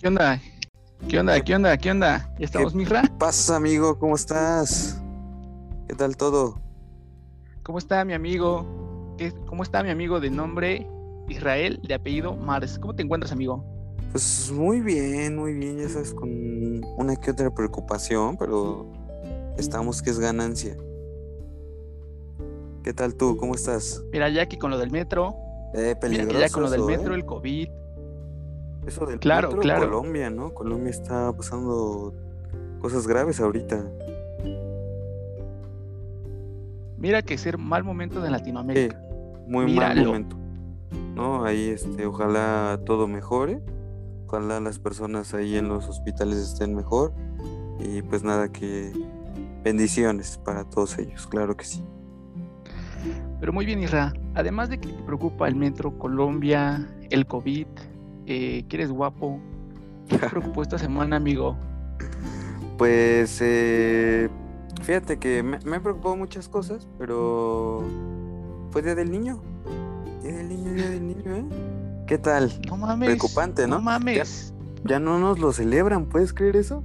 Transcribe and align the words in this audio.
¿Qué 0.00 0.08
onda? 0.08 0.40
¿Qué 1.08 1.18
onda? 1.20 1.40
¿Qué 1.40 1.54
onda? 1.54 1.76
¿Qué 1.76 1.90
onda? 1.90 2.34
¿Ya 2.38 2.44
estamos, 2.44 2.74
Misra? 2.74 3.02
¿Qué 3.02 3.08
pasa, 3.18 3.56
amigo? 3.56 3.98
¿Cómo 3.98 4.14
estás? 4.16 5.00
¿Qué 5.88 5.94
tal 5.94 6.16
todo? 6.16 6.60
¿Cómo 7.62 7.78
está 7.78 8.04
mi 8.04 8.12
amigo? 8.14 9.14
¿Qué- 9.18 9.32
¿Cómo 9.46 9.62
está 9.62 9.82
mi 9.82 9.90
amigo 9.90 10.20
de 10.20 10.30
nombre 10.30 10.86
Israel, 11.28 11.80
de 11.86 11.94
apellido 11.94 12.36
Mars? 12.36 12.78
¿Cómo 12.78 12.94
te 12.94 13.02
encuentras, 13.02 13.32
amigo? 13.32 13.64
Pues 14.12 14.50
muy 14.52 14.80
bien, 14.80 15.36
muy 15.36 15.52
bien, 15.54 15.78
ya 15.78 15.88
sabes, 15.88 16.14
con 16.14 16.30
una 16.96 17.16
que 17.16 17.30
otra 17.30 17.50
preocupación, 17.52 18.36
pero 18.38 18.90
estamos 19.58 20.00
que 20.00 20.10
es 20.10 20.18
ganancia. 20.18 20.76
¿Qué 22.82 22.94
tal 22.94 23.14
tú? 23.14 23.36
¿Cómo 23.36 23.54
estás? 23.54 24.02
Mira, 24.12 24.30
ya 24.30 24.46
que 24.46 24.58
con 24.58 24.70
lo 24.70 24.78
del 24.78 24.90
metro, 24.90 25.34
Eh, 25.74 25.94
mira 26.08 26.26
que 26.26 26.38
ya 26.38 26.48
con 26.48 26.62
lo 26.62 26.70
del 26.70 26.84
metro, 26.84 27.12
¿eh? 27.12 27.16
el 27.16 27.26
COVID, 27.26 27.68
Eso 28.88 29.04
del 29.06 29.20
Claro, 29.20 29.48
metro, 29.48 29.62
claro. 29.62 29.90
Colombia, 29.90 30.30
¿no? 30.30 30.54
Colombia 30.54 30.90
está 30.90 31.32
pasando 31.32 32.14
cosas 32.80 33.06
graves 33.06 33.38
ahorita. 33.40 33.84
mira 36.96 37.22
que 37.22 37.38
ser 37.38 37.58
mal 37.58 37.84
momento 37.84 38.20
de 38.20 38.26
Sí, 38.26 38.32
Latinoamérica. 38.32 39.00
muy 39.46 39.72
mal 39.74 40.04
momento. 40.04 40.36
¿No? 41.14 41.44
Ahí, 41.44 41.68
este, 41.68 42.06
ojalá 42.06 42.80
todo 42.84 43.06
mejore. 43.06 43.60
Ojalá 44.26 44.58
las 44.60 44.78
personas 44.78 45.32
ahí 45.34 45.56
en 45.56 45.68
los 45.68 45.88
hospitales 45.88 46.38
estén 46.38 46.74
mejor. 46.74 47.12
Y 47.78 48.02
pues 48.02 48.24
nada, 48.24 48.48
que 48.50 48.92
bendiciones 49.62 50.38
para 50.38 50.64
todos 50.64 50.98
ellos, 50.98 51.26
claro 51.26 51.56
que 51.56 51.64
sí. 51.64 51.84
Pero 53.38 53.52
muy 53.52 53.64
bien, 53.64 53.80
Isra. 53.80 54.12
Además 54.34 54.68
de 54.68 54.78
que 54.80 54.88
te 54.88 55.02
preocupa 55.04 55.46
el 55.46 55.54
metro, 55.54 55.96
Colombia, 55.98 56.88
el 57.10 57.26
COVID, 57.26 57.66
eh, 58.28 58.64
que 58.68 58.76
eres 58.76 58.90
guapo, 58.90 59.40
¿qué 60.08 60.18
te 60.18 60.28
preocupó 60.28 60.62
esta 60.62 60.78
semana, 60.78 61.16
amigo? 61.16 61.56
Pues 62.76 63.38
eh, 63.40 64.28
fíjate 64.82 65.18
que 65.18 65.42
me, 65.42 65.58
me 65.64 65.76
han 65.76 65.82
preocupado 65.82 66.16
muchas 66.16 66.48
cosas, 66.48 66.86
pero 66.98 67.82
fue 68.70 68.82
Día 68.82 68.94
del 68.94 69.10
Niño. 69.10 69.42
Día 70.22 70.36
del 70.36 70.48
Niño, 70.48 70.72
Día 70.74 70.90
del 70.90 71.06
Niño, 71.08 71.34
¿eh? 71.36 71.44
¿Qué 72.06 72.18
tal? 72.18 72.52
No 72.68 72.76
mames. 72.76 73.08
Preocupante, 73.08 73.66
¿no? 73.66 73.76
No 73.76 73.82
mames. 73.82 74.54
Ya 74.84 74.98
no 75.00 75.18
nos 75.18 75.38
lo 75.40 75.52
celebran, 75.52 76.06
¿puedes 76.06 76.32
creer 76.32 76.56
eso? 76.56 76.82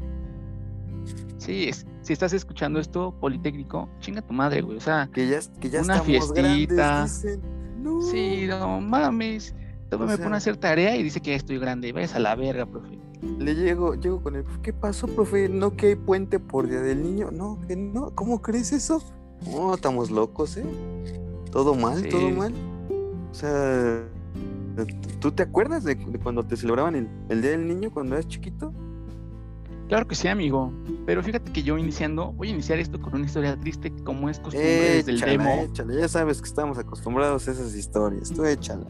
Sí, 1.38 1.70
es- 1.70 1.86
si 2.02 2.12
estás 2.12 2.34
escuchando 2.34 2.80
esto, 2.80 3.14
Politécnico, 3.22 3.88
chinga 4.00 4.22
tu 4.22 4.34
madre, 4.34 4.62
güey. 4.62 4.78
O 4.78 4.82
sea, 4.82 5.10
Que 5.14 5.28
ya, 5.28 5.40
que 5.62 5.70
ya 5.70 5.82
Una 5.82 6.02
fiestita. 6.02 6.42
grandes, 6.42 7.22
dicen. 7.22 7.42
No. 7.82 8.02
sí, 8.02 8.46
no 8.48 8.82
mames. 8.82 9.56
O 10.02 10.08
me 10.08 10.16
sea- 10.16 10.24
pone 10.24 10.36
a 10.36 10.38
hacer 10.38 10.58
tarea 10.58 10.96
y 10.96 11.04
dice 11.04 11.22
que 11.22 11.32
ya 11.32 11.38
estoy 11.38 11.58
grande. 11.60 11.92
Vayas 11.94 12.16
a 12.16 12.20
la 12.20 12.36
verga, 12.36 12.66
profe. 12.66 12.98
Le 13.40 13.56
llego, 13.56 13.96
llego 13.96 14.22
con 14.22 14.36
el, 14.36 14.44
¿qué 14.62 14.74
pasó, 14.74 15.08
profe? 15.08 15.48
¿No 15.50 15.76
que 15.76 15.88
hay 15.88 15.96
puente 15.96 16.40
por 16.40 16.68
Día 16.68 16.82
del 16.82 17.02
Niño? 17.04 17.30
No, 17.32 17.60
que 17.68 17.76
no, 17.76 18.12
¿cómo 18.16 18.42
crees 18.42 18.72
eso? 18.74 19.02
No, 19.50 19.74
estamos 19.74 20.12
locos, 20.12 20.58
¿eh? 20.58 20.66
Todo 21.52 21.74
mal, 21.76 22.02
Sí. 22.02 22.10
todo 22.10 22.30
mal. 22.32 22.54
O 23.32 23.34
sea, 23.34 24.04
¿tú 25.20 25.32
te 25.32 25.44
acuerdas 25.44 25.84
de, 25.84 25.98
cuando 26.22 26.44
te 26.44 26.58
celebraban 26.58 26.96
el, 26.96 27.08
el 27.30 27.42
Día 27.42 27.52
del 27.52 27.68
Niño 27.68 27.92
cuando 27.92 28.16
eras 28.16 28.28
chiquito? 28.28 28.74
Claro 29.88 30.08
que 30.08 30.16
sí, 30.16 30.28
amigo. 30.28 30.72
Pero 31.06 31.22
fíjate 31.24 31.52
que 31.52 31.62
yo 31.64 31.78
iniciando, 31.78 32.32
voy 32.34 32.48
a 32.50 32.52
iniciar 32.52 32.80
esto 32.80 33.00
con 33.02 33.16
una 33.16 33.26
historia 33.26 33.58
triste, 33.60 33.92
como 34.04 34.30
es 34.30 34.40
costumbre 34.40 34.70
desde 34.70 35.12
el 35.12 35.18
Échala, 35.18 35.32
demo. 35.32 35.62
échala, 35.70 35.94
ya 35.94 36.08
sabes 36.08 36.42
que 36.42 36.48
estamos 36.48 36.78
acostumbrados 36.78 37.48
a 37.48 37.52
esas 37.52 37.76
historias, 37.76 38.30
tú 38.32 38.44
échala. 38.46 38.86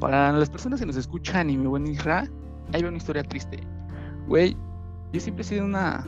Para 0.00 0.32
las 0.32 0.48
personas 0.50 0.80
que 0.80 0.86
nos 0.86 0.96
escuchan 0.96 1.50
y 1.50 1.56
mi 1.56 1.66
buen 1.66 1.86
Isra, 1.86 2.28
ahí 2.72 2.82
va 2.82 2.88
una 2.88 2.98
historia 2.98 3.22
triste. 3.24 3.58
Güey, 4.28 4.56
yo 5.12 5.20
siempre 5.20 5.42
he 5.42 5.44
sido 5.44 5.64
una. 5.64 6.06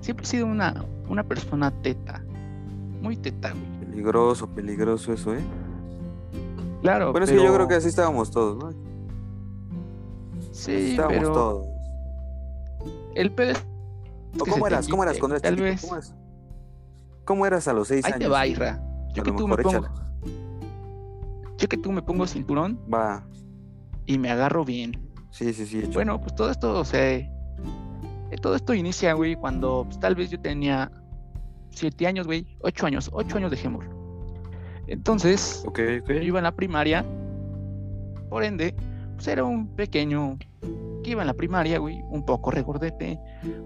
Siempre 0.00 0.24
he 0.24 0.28
sido 0.28 0.46
una, 0.46 0.84
una 1.08 1.24
persona 1.24 1.70
teta. 1.82 2.22
Muy 3.00 3.16
teta, 3.16 3.50
güey. 3.50 3.80
Peligroso, 3.90 4.46
peligroso 4.48 5.12
eso, 5.12 5.34
¿eh? 5.34 5.40
Claro. 6.82 7.10
Bueno, 7.12 7.24
es 7.24 7.30
que 7.30 7.36
yo 7.36 7.42
pero- 7.42 7.54
creo 7.56 7.68
que 7.68 7.74
así 7.74 7.88
estábamos 7.88 8.30
todos, 8.30 8.56
¿no? 8.58 8.68
Así 8.68 8.78
Sí, 10.52 10.90
estábamos 10.92 11.18
pero 11.18 11.32
todos. 11.32 11.66
el 13.14 13.32
pedo 13.32 13.50
es. 13.52 13.66
¿O 14.38 14.44
que 14.44 14.50
cómo 14.50 14.66
eras? 14.66 14.88
¿Cómo 14.88 15.02
eras 15.02 15.18
cuando 15.18 15.34
eras 15.36 15.42
tal 15.42 15.54
chiquito? 15.56 15.64
vez. 15.72 15.80
¿Cómo 15.82 15.94
eras? 15.96 16.14
¿Cómo 17.24 17.46
eras 17.46 17.68
a 17.68 17.72
los 17.72 17.88
seis 17.88 18.04
Ahí 18.04 18.12
años? 18.12 18.20
te 18.24 18.28
va, 18.28 18.46
Isra. 18.46 18.80
Yo 19.14 19.22
A 19.22 19.24
que 19.24 19.32
tú 19.32 19.46
me 19.48 19.56
mejor 19.56 19.62
pongo. 19.82 19.88
Yo 21.62 21.68
que 21.68 21.76
tú 21.76 21.92
me 21.92 22.02
pongo 22.02 22.26
cinturón 22.26 22.76
Va, 22.92 23.24
y 24.06 24.18
me 24.18 24.32
agarro 24.32 24.64
bien. 24.64 25.00
sí, 25.30 25.52
sí, 25.52 25.64
sí. 25.64 25.82
Bueno, 25.94 26.20
pues 26.20 26.34
todo 26.34 26.50
esto, 26.50 26.76
o 26.76 26.84
sea, 26.84 27.08
eh, 27.12 27.30
todo 28.40 28.56
esto 28.56 28.74
inicia, 28.74 29.12
güey, 29.12 29.36
cuando 29.36 29.84
pues, 29.84 30.00
tal 30.00 30.16
vez 30.16 30.28
yo 30.28 30.40
tenía 30.40 30.90
siete 31.70 32.08
años, 32.08 32.26
güey, 32.26 32.44
ocho 32.62 32.86
años, 32.86 33.08
ocho 33.12 33.36
años 33.36 33.52
dejémoslo. 33.52 33.92
Entonces, 34.88 35.64
yo 35.76 36.14
iba 36.14 36.40
en 36.40 36.42
la 36.42 36.50
primaria, 36.50 37.04
por 38.28 38.42
ende, 38.42 38.74
pues 39.14 39.28
era 39.28 39.44
un 39.44 39.68
pequeño 39.76 40.38
que 41.04 41.10
iba 41.12 41.20
en 41.22 41.28
la 41.28 41.34
primaria, 41.34 41.78
güey, 41.78 42.02
un 42.10 42.26
poco 42.26 42.50
regordete, 42.50 43.20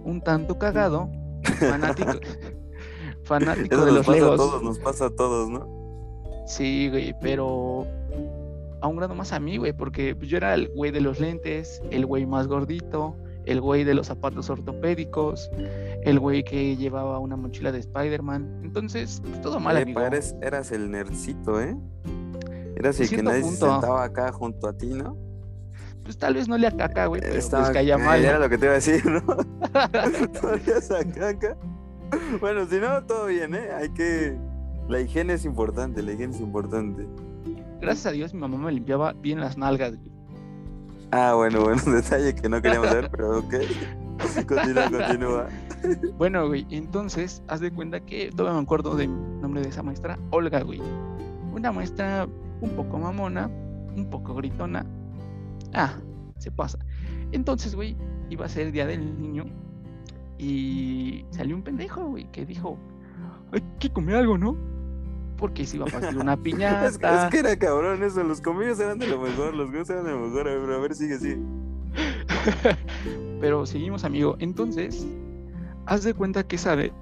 un 0.05 0.21
tanto 0.21 0.59
cagado, 0.59 1.11
fanático, 1.45 2.11
fanático 3.25 3.75
Eso 3.75 3.87
de 3.87 3.93
nos 3.93 4.07
los 4.07 4.07
pasa 4.07 4.35
a 4.35 4.37
todos, 4.37 4.63
nos 4.63 4.79
pasa 4.81 5.07
a 5.07 5.11
todos, 5.17 5.49
¿no? 5.49 5.76
Sí, 6.47 6.89
güey, 6.91 7.15
pero 7.21 7.87
a 8.81 8.87
un 8.89 8.97
grado 8.97 9.15
más 9.15 9.33
a 9.33 9.41
mí, 9.41 9.57
güey, 9.57 9.73
porque 9.73 10.15
pues, 10.15 10.29
yo 10.31 10.37
era 10.37 10.55
el 10.55 10.69
güey 10.69 10.91
de 10.93 11.01
los 11.01 11.19
lentes, 11.21 11.83
el 11.91 12.07
güey 12.07 12.25
más 12.27 12.47
gordito, 12.47 13.17
el 13.47 13.61
güey 13.61 13.85
de 13.85 13.95
los 13.95 14.07
zapatos 14.09 14.49
ortopédicos, 14.51 15.51
el 16.05 16.19
güey 16.21 16.45
que 16.45 16.77
llevaba 16.77 17.19
una 17.19 17.37
mochila 17.37 17.73
de 17.73 17.79
Spider-Man. 17.81 18.61
Entonces, 18.65 19.21
pues, 19.25 19.41
todo 19.41 19.59
mal, 19.61 19.77
amigo. 19.77 20.01
pares- 20.01 20.35
eras 20.43 20.71
el 20.73 20.91
nerdcito, 20.91 21.61
¿eh? 21.61 21.77
Eras 22.77 23.01
el 23.01 23.09
que 23.09 23.23
nadie 23.23 23.43
se 23.43 23.57
sentaba 23.57 24.05
acá 24.05 24.31
junto 24.33 24.69
a 24.69 24.73
ti, 24.77 24.89
¿no? 24.89 25.17
Pues 26.05 26.19
tal 26.19 26.35
vez 26.35 26.47
no 26.47 26.57
le 26.57 26.71
caca, 26.77 27.07
güey, 27.07 27.21
pero 27.21 27.35
Estaba- 27.35 27.65
pues 27.65 27.75
caía 27.75 27.95
eh, 27.95 27.99
mal. 27.99 28.25
Era 28.25 28.39
lo 28.39 28.49
que 28.49 28.59
te 28.59 28.67
iba 28.67 28.73
a 28.73 28.77
decir, 28.77 29.05
¿no? 29.07 29.21
Tú 29.23 30.47
olías 30.47 30.91
a 30.93 31.05
caca. 31.05 31.57
Bueno, 32.41 32.65
si 32.67 32.77
no, 32.77 33.05
todo 33.05 33.27
bien, 33.27 33.55
¿eh? 33.57 33.71
Hay 33.77 33.89
que... 33.89 34.37
La 34.89 35.01
higiene 35.01 35.33
es 35.33 35.45
importante, 35.45 36.03
la 36.03 36.13
higiene 36.13 36.35
es 36.35 36.41
importante. 36.41 37.07
Gracias 37.81 38.07
a 38.07 38.13
Dios 38.13 38.33
mi 38.33 38.41
mamá 38.41 38.57
me 38.59 38.73
limpiaba 38.73 39.13
bien 39.13 39.41
las 39.41 39.59
nalgas, 39.59 39.97
güey. 39.97 40.13
Ah, 41.11 41.35
bueno, 41.35 41.63
bueno, 41.63 41.83
un 41.87 41.93
detalle 42.03 42.35
que 42.35 42.49
no 42.49 42.63
queríamos 42.63 42.93
ver, 42.93 43.11
pero 43.11 43.39
ok. 43.39 43.55
Continúa, 44.49 44.91
continúa. 44.91 45.49
Bueno, 46.17 46.49
güey, 46.49 46.67
entonces, 46.71 47.43
haz 47.49 47.61
de 47.61 47.71
cuenta 47.71 48.01
que 48.01 48.31
todavía 48.31 48.59
me 48.59 48.65
acuerdo 48.65 48.97
del 48.97 49.11
nombre 49.41 49.61
de 49.61 49.69
esa 49.69 49.83
maestra, 49.83 50.19
Olga, 50.31 50.63
güey. 50.63 50.81
Una 51.53 51.71
maestra 51.71 52.27
un 52.61 52.71
poco 52.71 52.99
mamona, 52.99 53.49
un 53.95 54.09
poco 54.11 54.35
gritona. 54.35 54.87
Ah, 55.75 55.95
se 56.39 56.51
pasa. 56.51 56.79
Entonces, 57.33 57.75
güey, 57.75 57.97
iba 58.31 58.47
a 58.47 58.49
ser 58.49 58.69
el 58.69 58.73
día 58.73 58.87
del 58.87 59.21
niño 59.21 59.45
y 60.39 61.25
salió 61.31 61.57
un 61.57 61.63
pendejo, 61.63 62.07
güey, 62.07 62.31
que 62.33 62.47
dijo, 62.47 62.79
hay 63.53 63.63
que 63.79 63.91
comer 63.91 64.17
algo, 64.17 64.39
¿no? 64.39 64.57
Porque 65.37 65.67
se 65.67 65.77
iba 65.77 65.87
a 65.87 65.91
partir 65.91 66.17
una 66.19 66.37
piñata. 66.37 66.87
Es 66.89 66.99
que, 66.99 67.07
es 67.07 67.25
que 67.31 67.39
era 67.41 67.57
cabrón 67.57 68.03
eso, 68.03 68.23
los 68.23 68.41
convivios 68.41 68.81
eran 68.81 68.99
de 68.99 69.07
lo 69.07 69.21
mejor, 69.21 69.55
los 69.55 69.69
juegos 69.71 69.91
eran 69.91 70.05
de 70.05 70.11
lo 70.13 70.21
mejor, 70.21 70.49
a 70.49 70.55
ver, 70.55 70.71
a 70.71 70.79
ver, 70.79 70.95
sigue, 70.95 71.19
sigue. 71.19 71.39
Pero 73.41 73.67
seguimos, 73.67 74.05
amigo. 74.05 74.37
Entonces, 74.39 75.07
haz 75.87 76.05
de 76.05 76.15
cuenta 76.15 76.43
que 76.47 76.59
sabe. 76.59 76.93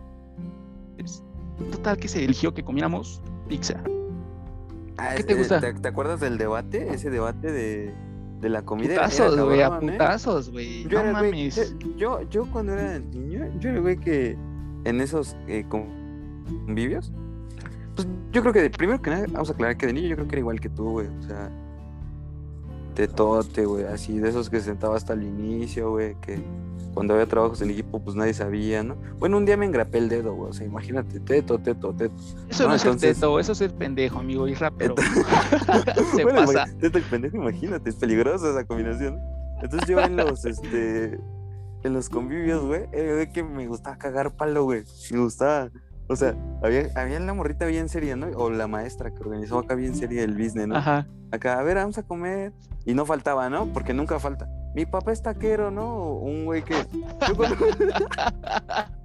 Total, 1.70 1.96
que 1.96 2.08
se 2.08 2.24
eligió 2.24 2.52
que 2.52 2.64
comiéramos 2.64 3.22
pizza. 3.48 3.80
Ah, 4.98 5.10
¿Qué 5.14 5.20
es- 5.20 5.26
te 5.26 5.34
gusta? 5.34 5.60
¿Te, 5.60 5.72
te 5.74 5.88
acuerdas 5.88 6.20
del 6.20 6.38
debate? 6.38 6.92
Ese 6.92 7.10
debate 7.10 7.52
de, 7.52 7.94
de 8.40 8.48
la 8.48 8.62
comida. 8.62 8.94
Putazos, 8.94 9.40
güey, 9.40 9.62
a 9.62 9.66
¿eh? 9.68 9.70
putazos, 9.80 10.50
güey. 10.50 10.84
Yo 10.88 11.04
No 11.04 11.12
mames. 11.12 11.74
yo, 11.78 11.96
yo, 11.96 12.30
yo 12.30 12.46
cuando 12.50 12.72
era 12.72 12.98
niño, 12.98 13.46
yo 13.60 13.68
era 13.68 13.78
el 13.78 13.82
güey 13.82 13.96
que 13.96 14.36
en 14.84 15.00
esos 15.00 15.36
eh, 15.46 15.64
convivios, 15.68 17.12
pues 17.94 18.06
yo 18.32 18.40
creo 18.42 18.52
que 18.52 18.62
de- 18.62 18.70
primero 18.70 19.00
que 19.00 19.10
nada, 19.10 19.26
vamos 19.30 19.50
a 19.50 19.52
aclarar 19.52 19.76
que 19.76 19.86
de 19.86 19.92
niño 19.92 20.08
yo 20.08 20.16
creo 20.16 20.28
que 20.28 20.34
era 20.34 20.40
igual 20.40 20.60
que 20.60 20.68
tú, 20.68 20.90
güey, 20.90 21.06
o 21.06 21.22
sea, 21.22 21.50
tetote, 22.94 23.66
güey, 23.66 23.84
así, 23.86 24.18
de 24.18 24.28
esos 24.28 24.48
que 24.48 24.58
se 24.60 24.66
sentaba 24.66 24.96
hasta 24.96 25.14
el 25.14 25.24
inicio, 25.24 25.90
güey, 25.90 26.14
que 26.20 26.40
cuando 26.94 27.14
había 27.14 27.26
trabajos 27.26 27.60
en 27.60 27.70
equipo, 27.70 27.98
pues 28.00 28.14
nadie 28.14 28.32
sabía, 28.34 28.84
¿no? 28.84 28.94
Bueno, 29.18 29.36
un 29.36 29.44
día 29.44 29.56
me 29.56 29.66
engrapé 29.66 29.98
el 29.98 30.08
dedo, 30.08 30.32
güey, 30.34 30.50
o 30.50 30.52
sea, 30.52 30.64
imagínate, 30.64 31.18
teto, 31.18 31.58
teto, 31.58 31.92
teto. 31.92 32.14
Eso 32.48 32.62
no, 32.64 32.68
no, 32.70 32.74
es 32.76 32.84
entonces- 32.84 33.16
teto, 33.16 33.40
eso 33.40 33.50
es 33.52 33.58
ser 33.58 33.74
pendejo, 33.74 34.20
amigo. 34.20 34.46
Y 34.46 34.54
pero 34.78 34.94
se 36.14 36.22
Bueno, 36.22 36.40
pasa. 36.46 36.66
teto 36.78 36.98
y 36.98 37.02
pendejo, 37.02 37.36
imagínate, 37.36 37.90
es 37.90 37.96
peligrosa 37.96 38.50
esa 38.50 38.64
combinación. 38.64 39.18
Entonces 39.60 39.88
yo 39.88 39.98
en 40.00 40.16
los, 40.16 40.44
este, 40.44 41.18
en 41.82 41.92
los 41.92 42.08
convivios, 42.08 42.64
güey, 42.64 42.86
el 42.92 43.14
güey 43.14 43.32
que 43.32 43.42
me 43.42 43.66
gustaba 43.66 43.96
cagar 43.98 44.36
palo, 44.36 44.62
güey. 44.62 44.84
Me 45.10 45.18
gustaba, 45.18 45.70
o 46.08 46.16
sea, 46.16 46.34
había, 46.62 46.88
había 46.94 47.18
la 47.20 47.32
morrita 47.32 47.66
bien 47.66 47.88
seria, 47.88 48.16
¿no? 48.16 48.26
O 48.36 48.50
la 48.50 48.66
maestra 48.66 49.10
que 49.10 49.20
organizó 49.20 49.58
acá 49.58 49.74
bien 49.74 49.94
seria 49.94 50.22
el 50.22 50.34
business, 50.34 50.68
¿no? 50.68 50.76
Ajá. 50.76 51.06
Acá, 51.32 51.58
a 51.58 51.62
ver, 51.62 51.76
vamos 51.76 51.98
a 51.98 52.02
comer. 52.02 52.52
Y 52.84 52.94
no 52.94 53.06
faltaba, 53.06 53.48
¿no? 53.48 53.72
Porque 53.72 53.94
nunca 53.94 54.18
falta. 54.18 54.46
mi 54.74 54.84
papá 54.84 55.12
es 55.12 55.22
taquero, 55.22 55.70
¿no? 55.70 55.96
O 55.96 56.18
Un 56.18 56.44
güey 56.44 56.62
que. 56.62 56.74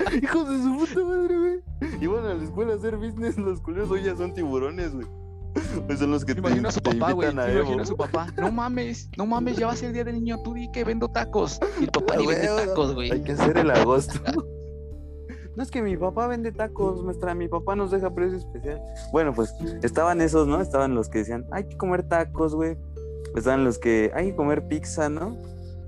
Hijos 0.21 0.49
de 0.49 0.63
su 0.63 0.77
puta 0.77 1.03
madre, 1.05 1.37
güey. 1.37 1.61
Iban 2.01 2.25
a 2.25 2.33
la 2.33 2.43
escuela 2.43 2.73
a 2.73 2.75
hacer 2.75 2.97
business, 2.97 3.37
los 3.37 3.61
culeros 3.61 3.89
hoy 3.89 4.03
ya 4.03 4.15
son 4.15 4.33
tiburones, 4.33 4.93
güey. 4.93 5.07
Pues 5.87 5.99
son 5.99 6.11
los 6.11 6.25
que 6.25 6.33
te, 6.33 6.39
imagino 6.39 6.69
a 6.69 6.71
su 6.71 6.81
papá, 6.81 7.11
güey. 7.13 7.29
a 7.29 7.31
imagino 7.31 7.85
su 7.85 7.95
papá. 7.95 8.27
No 8.37 8.51
mames, 8.51 9.09
no 9.17 9.25
mames, 9.25 9.57
ya 9.57 9.67
va 9.67 9.73
a 9.73 9.75
ser 9.75 9.93
día 9.93 10.03
del 10.03 10.15
niño. 10.15 10.41
Tú 10.43 10.53
di 10.53 10.69
que 10.71 10.83
vendo 10.83 11.07
tacos. 11.07 11.59
Y 11.79 11.85
el 11.85 11.91
papá 11.91 12.17
ni 12.17 12.27
vende 12.27 12.51
güey, 12.51 12.67
tacos, 12.67 12.89
Hay 12.89 12.95
güey. 12.95 13.23
que 13.23 13.31
hacer 13.31 13.57
el 13.57 13.71
agosto. 13.71 14.19
No 15.59 15.63
es 15.63 15.71
que 15.71 15.81
mi 15.81 15.97
papá 15.97 16.25
vende 16.27 16.53
tacos, 16.53 17.03
maestra. 17.03 17.35
Mi 17.35 17.49
papá 17.49 17.75
nos 17.75 17.91
deja 17.91 18.15
precio 18.15 18.37
especial. 18.37 18.81
Bueno, 19.11 19.33
pues 19.33 19.53
estaban 19.83 20.21
esos, 20.21 20.47
¿no? 20.47 20.61
Estaban 20.61 20.95
los 20.95 21.09
que 21.09 21.17
decían, 21.17 21.45
hay 21.51 21.65
que 21.65 21.75
comer 21.75 22.03
tacos, 22.03 22.55
güey. 22.55 22.77
Estaban 23.35 23.65
los 23.65 23.77
que 23.77 24.09
hay 24.15 24.27
que 24.27 24.35
comer 24.37 24.69
pizza, 24.69 25.09
¿no? 25.09 25.37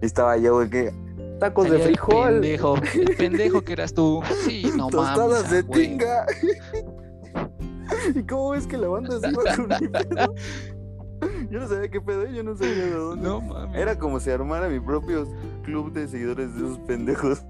Y 0.01 0.07
estaba 0.07 0.35
yo, 0.35 0.55
güey, 0.55 0.69
que 0.69 0.93
tacos 1.39 1.69
de 1.69 1.69
Salía 1.69 1.85
el 1.85 1.91
frijol, 1.93 2.31
pendejo, 2.33 2.75
el 2.95 3.15
pendejo 3.15 3.61
que 3.61 3.71
eras 3.71 3.93
tú. 3.93 4.21
Sí, 4.43 4.69
no 4.75 4.89
tostadas 4.89 5.43
mames. 5.43 5.51
de 5.51 5.59
ah, 5.59 5.63
güey. 5.65 5.87
tinga. 5.87 6.25
¿Y 8.19 8.23
cómo 8.23 8.49
ves 8.49 8.67
que 8.67 8.77
la 8.77 8.89
banda 8.89 9.21
se 9.21 9.29
iba 9.29 9.55
con 9.55 9.67
mi 9.69 9.87
pedo? 9.87 10.35
Yo 11.49 11.59
no 11.61 11.67
sabía 11.69 11.89
qué 11.89 12.01
pedo, 12.01 12.25
yo 12.25 12.43
no 12.43 12.57
sabía 12.57 12.87
de 12.87 12.91
dónde. 12.91 13.25
No 13.25 13.39
mames. 13.39 13.79
Era 13.79 13.97
como 13.97 14.19
si 14.19 14.31
armara 14.31 14.67
mi 14.67 14.81
propio 14.81 15.25
club 15.63 15.93
de 15.93 16.09
seguidores 16.09 16.53
de 16.55 16.59
esos 16.59 16.79
pendejos. 16.79 17.41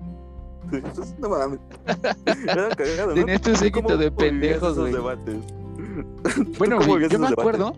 Entonces, 0.83 1.15
no 1.19 1.29
mames. 1.29 1.59
Era 2.47 2.69
cagado, 2.69 3.07
¿no? 3.07 3.13
Tenías 3.13 3.41
tu 3.41 3.55
séquito 3.55 3.87
¿Cómo 3.87 3.97
de 3.97 4.09
vivías 4.09 4.29
pendejos, 4.29 4.79
güey. 4.79 4.93
Bueno, 6.57 6.77
güey, 6.77 7.09
yo 7.09 7.19
me 7.19 7.27
debates? 7.27 7.39
acuerdo, 7.39 7.73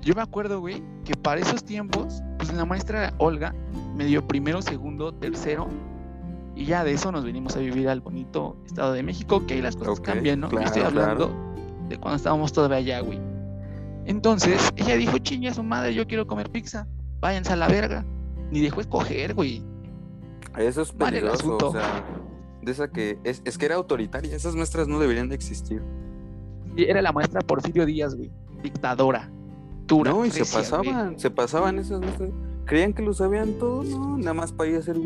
yo 0.00 0.14
me 0.14 0.22
acuerdo, 0.22 0.60
güey, 0.60 0.82
que 1.04 1.14
para 1.14 1.40
esos 1.40 1.62
tiempos, 1.64 2.22
pues 2.38 2.52
la 2.54 2.64
maestra 2.64 3.12
Olga 3.18 3.54
me 3.96 4.06
dio 4.06 4.26
primero, 4.26 4.62
segundo, 4.62 5.12
tercero, 5.12 5.68
y 6.54 6.64
ya 6.64 6.84
de 6.84 6.92
eso 6.92 7.12
nos 7.12 7.24
venimos 7.24 7.56
a 7.56 7.58
vivir 7.58 7.88
al 7.88 8.00
bonito 8.00 8.56
Estado 8.66 8.92
de 8.92 9.02
México, 9.02 9.44
que 9.46 9.54
ahí 9.54 9.62
las 9.62 9.76
cosas 9.76 9.98
Ok, 9.98 10.06
cambian, 10.06 10.40
¿no? 10.40 10.46
Estoy 10.46 10.82
claro, 10.82 10.86
hablando 10.86 11.54
de 11.88 11.98
cuando 11.98 12.16
estábamos 12.16 12.52
todavía 12.52 12.78
allá, 12.78 13.00
güey. 13.00 13.20
Entonces, 14.06 14.72
ella 14.76 14.96
dijo, 14.96 15.18
chingue 15.18 15.48
a 15.48 15.54
su 15.54 15.62
madre, 15.62 15.94
yo 15.94 16.06
quiero 16.06 16.26
comer 16.26 16.50
pizza, 16.50 16.86
váyanse 17.20 17.52
a 17.52 17.56
la 17.56 17.68
verga. 17.68 18.04
Ni 18.50 18.60
dejó 18.60 18.80
escoger, 18.80 19.34
güey. 19.34 19.62
Eso 20.58 20.82
es 20.82 20.92
peligroso, 20.92 21.56
o 21.56 21.72
sea, 21.72 22.04
de 22.62 22.72
esa 22.72 22.88
que 22.88 23.18
es, 23.24 23.42
es 23.44 23.56
que 23.58 23.66
era 23.66 23.76
autoritaria, 23.76 24.34
esas 24.34 24.54
maestras 24.54 24.88
no 24.88 24.98
deberían 24.98 25.28
de 25.28 25.34
existir. 25.34 25.82
Era 26.76 27.00
la 27.02 27.12
maestra 27.12 27.40
Porfirio 27.40 27.86
Díaz, 27.86 28.14
güey. 28.14 28.30
Dictadora. 28.62 29.30
Dura. 29.86 30.10
no, 30.10 30.24
y 30.26 30.30
se 30.30 30.40
güey. 30.40 30.52
pasaban, 30.52 31.18
se 31.18 31.30
pasaban 31.30 31.78
esas 31.78 32.00
maestras. 32.00 32.30
Creían 32.66 32.92
que 32.92 33.02
lo 33.02 33.14
sabían 33.14 33.54
todo, 33.54 33.82
no, 33.84 34.18
nada 34.18 34.34
más 34.34 34.52
para 34.52 34.68
ir 34.68 34.76
a 34.76 34.80
hacer 34.80 34.96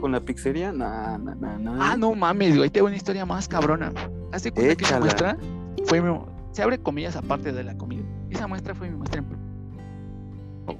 con 0.00 0.12
la 0.12 0.20
pizzería, 0.20 0.72
no, 0.72 1.18
no, 1.18 1.34
no, 1.34 1.58
no. 1.58 1.82
Ah, 1.82 1.94
no 1.98 2.14
mames, 2.14 2.56
güey. 2.56 2.70
Tengo 2.70 2.86
una 2.86 2.96
historia 2.96 3.26
más 3.26 3.46
cabrona. 3.46 3.92
Hace 4.32 4.50
cuenta 4.52 4.74
que 4.74 4.84
esa 4.84 4.96
Échala. 4.96 5.00
muestra 5.04 5.36
fue 5.84 6.00
mi- 6.00 6.18
Se 6.52 6.62
abre 6.62 6.78
comillas 6.78 7.16
aparte 7.16 7.52
de 7.52 7.62
la 7.62 7.76
comida. 7.76 8.02
Esa 8.30 8.46
muestra 8.46 8.74
fue 8.74 8.88
mi 8.88 8.96
maestra 8.96 9.20
en. 9.20 9.26
Oh. 10.66 10.76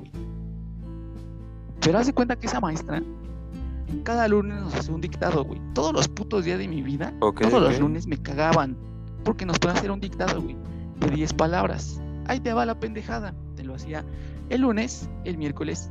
Pero 1.83 1.99
hace 1.99 2.13
cuenta 2.15 2.37
que 2.37 2.47
esa 2.47 2.61
maestra. 2.61 3.03
Cada 4.05 4.29
lunes 4.29 4.61
nos 4.61 4.75
hacía 4.75 4.95
un 4.95 5.01
dictado, 5.01 5.45
güey. 5.45 5.61
Todos 5.75 5.93
los 5.93 6.09
putos 6.09 6.45
días 6.45 6.59
de 6.59 6.69
mi 6.69 6.83
vida. 6.83 7.13
Todos 7.21 7.63
los 7.63 7.79
lunes 7.79 8.07
me 8.07 8.17
cagaban. 8.17 8.77
Porque 9.25 9.45
nos 9.45 9.59
ponían 9.59 9.77
a 9.77 9.79
hacer 9.81 9.91
un 9.91 10.01
dictado, 10.01 10.41
güey. 10.41 10.57
De 11.01 11.11
10 11.11 11.35
palabras. 11.35 12.01
Ahí 12.27 12.41
te 12.41 12.53
va 12.53 12.67
la 12.67 12.79
pendejada. 12.79 13.35
Te 13.57 13.65
lo 13.65 13.75
hacía 13.75 14.05
el 14.49 14.63
lunes, 14.63 15.09
el 15.25 15.39
miércoles 15.39 15.91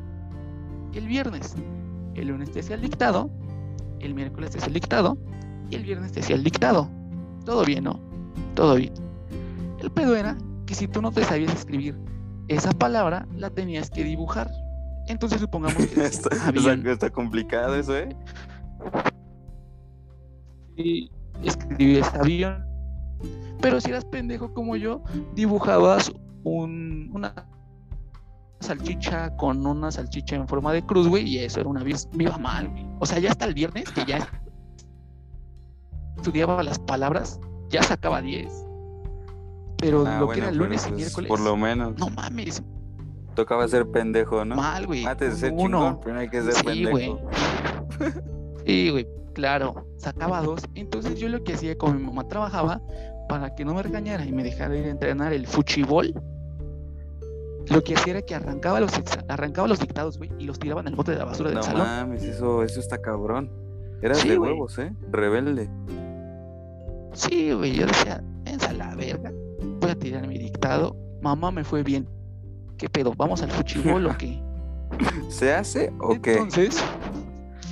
y 0.94 0.98
el 0.98 1.07
viernes. 1.07 1.56
El 2.16 2.28
lunes 2.28 2.51
te 2.51 2.60
hacía 2.60 2.75
el 2.75 2.81
dictado. 2.81 3.30
El 4.00 4.13
miércoles 4.13 4.52
te 4.52 4.57
hacía 4.57 4.68
el 4.68 4.74
dictado. 4.74 5.18
Y 5.69 5.75
el 5.75 5.84
viernes 5.84 6.12
te 6.12 6.22
hacía 6.22 6.36
el 6.36 6.44
dictado. 6.44 6.90
Todo 7.45 7.63
bien, 7.66 7.84
¿no? 7.84 8.00
Todo 8.56 8.75
bien. 8.75 8.94
El 9.81 9.92
pedo 9.92 10.16
era 10.16 10.38
que 10.66 10.75
si 10.75 10.88
tú 10.88 11.02
no 11.02 11.12
te 11.12 11.24
sabías 11.24 11.54
escribir 11.54 11.98
esa 12.48 12.72
palabra, 12.72 13.28
la 13.36 13.50
tenías 13.50 13.90
que 13.90 14.04
dibujar. 14.04 14.50
Entonces 15.09 15.41
supongamos 15.41 15.85
que 15.88 16.03
está, 16.06 16.29
habían- 16.47 16.79
está- 16.79 16.91
está 16.91 17.09
complicado 17.09 17.75
eso, 17.75 17.97
¿eh? 17.97 18.15
y 20.77 21.11
escribías 21.44 22.13
avión. 22.15 22.65
Pero 23.61 23.81
si 23.81 23.89
eras 23.89 24.06
pendejo 24.06 24.53
como 24.53 24.77
yo, 24.77 25.03
dibujabas 25.35 26.11
un, 26.44 27.09
una 27.13 27.33
salchicha 28.61 29.35
con 29.35 29.65
una 29.67 29.91
salchicha 29.91 30.35
en 30.38 30.47
forma 30.47 30.71
de 30.71 30.85
cruz, 30.85 31.07
güey, 31.09 31.27
y 31.27 31.39
eso 31.39 31.59
era 31.59 31.69
una 31.69 31.83
vis- 31.83 32.07
viva 32.13 32.38
mal, 32.38 32.69
güey. 32.69 32.85
O 33.00 33.06
sea, 33.06 33.19
ya 33.19 33.31
hasta 33.31 33.44
el 33.45 33.53
viernes 33.53 33.89
que 33.91 34.06
ya 34.06 34.25
estudiaba 36.15 36.63
las 36.63 36.79
palabras, 36.79 37.39
ya 37.69 37.83
sacaba 37.83 38.21
10. 38.21 38.47
Pero 39.77 40.06
Ah, 40.07 40.19
lo 40.19 40.25
bueno, 40.27 40.33
que 40.33 40.39
era 40.39 40.50
el 40.50 40.57
lunes 40.57 40.85
y 40.85 40.89
pues, 40.89 40.97
miércoles, 40.97 41.27
Por 41.29 41.39
lo 41.41 41.57
menos. 41.57 41.97
no 41.97 42.09
mames, 42.09 42.63
Tocaba 43.39 43.68
ser 43.68 43.88
pendejo, 43.88 44.44
¿no? 44.45 44.56
mal, 44.56 44.86
güey. 44.86 45.06
Antes 45.06 45.31
de 45.33 45.38
ser 45.38 45.51
Uno. 45.53 45.62
chingón, 45.80 46.00
primero 46.01 46.19
hay 46.21 46.30
que 46.30 46.41
ser 46.41 46.53
Sí, 46.53 46.63
pendejo. 46.65 46.91
güey. 46.91 47.18
Sí, 48.65 48.89
güey, 48.91 49.07
claro, 49.33 49.86
sacaba 49.97 50.41
dos. 50.41 50.62
Entonces 50.75 51.19
yo 51.19 51.30
lo 51.30 51.44
que 51.44 51.53
hacía, 51.53 51.77
como 51.77 51.94
mi 51.94 52.03
mamá 52.03 52.27
trabajaba, 52.27 52.81
para 53.27 53.56
que 53.56 53.63
no 53.65 53.74
me 53.74 53.81
regañara 53.83 54.25
y 54.25 54.31
me 54.31 54.44
dejara 54.44 54.75
ir 54.77 54.86
a 54.86 54.89
entrenar 54.89 55.33
el 55.33 55.47
fuchibol, 55.47 56.13
lo 57.68 57.83
que 57.83 57.95
hacía 57.95 58.13
era 58.13 58.21
que 58.24 58.36
arrancaba 58.36 58.80
los, 58.80 58.91
arrancaba 59.27 59.68
los 59.68 59.80
dictados, 59.80 60.18
güey, 60.18 60.31
y 60.39 60.45
los 60.45 60.57
tiraban 60.59 60.88
al 60.88 60.95
bote 60.95 61.12
de 61.12 61.18
la 61.19 61.25
basura 61.25 61.50
del 61.50 61.57
No 61.57 61.63
salón. 61.63 61.81
mames, 61.88 62.24
eso, 62.24 62.63
eso 62.63 62.80
está 62.80 63.00
cabrón. 63.00 63.51
Eras 64.01 64.19
Sí, 64.19 64.30
de 64.30 64.38
huevos, 64.39 64.77
¿eh? 64.80 64.94
Rebelde. 65.12 65.69
Sí, 67.13 67.51
güey, 67.51 67.74
yo 67.75 67.85
decía, 67.85 68.24
ensa 68.45 68.71
la 68.74 68.95
verga, 68.95 69.31
voy 69.81 69.92
a 69.92 69.95
tirar 69.95 70.25
mi 70.27 70.38
dictado. 70.38 70.95
Mamá 71.21 71.51
me 71.51 71.63
fue 71.63 71.83
bien. 71.83 72.07
¿Qué 72.80 72.90
pedo? 72.90 73.14
¿Vamos 73.16 73.44
al 73.44 73.52
fuchibol 73.52 74.06
o 74.08 74.18
qué? 74.18 74.42
¿Se 75.30 75.54
hace 75.54 75.94
o 76.00 76.20
qué? 76.20 76.34
Entonces, 76.34 76.81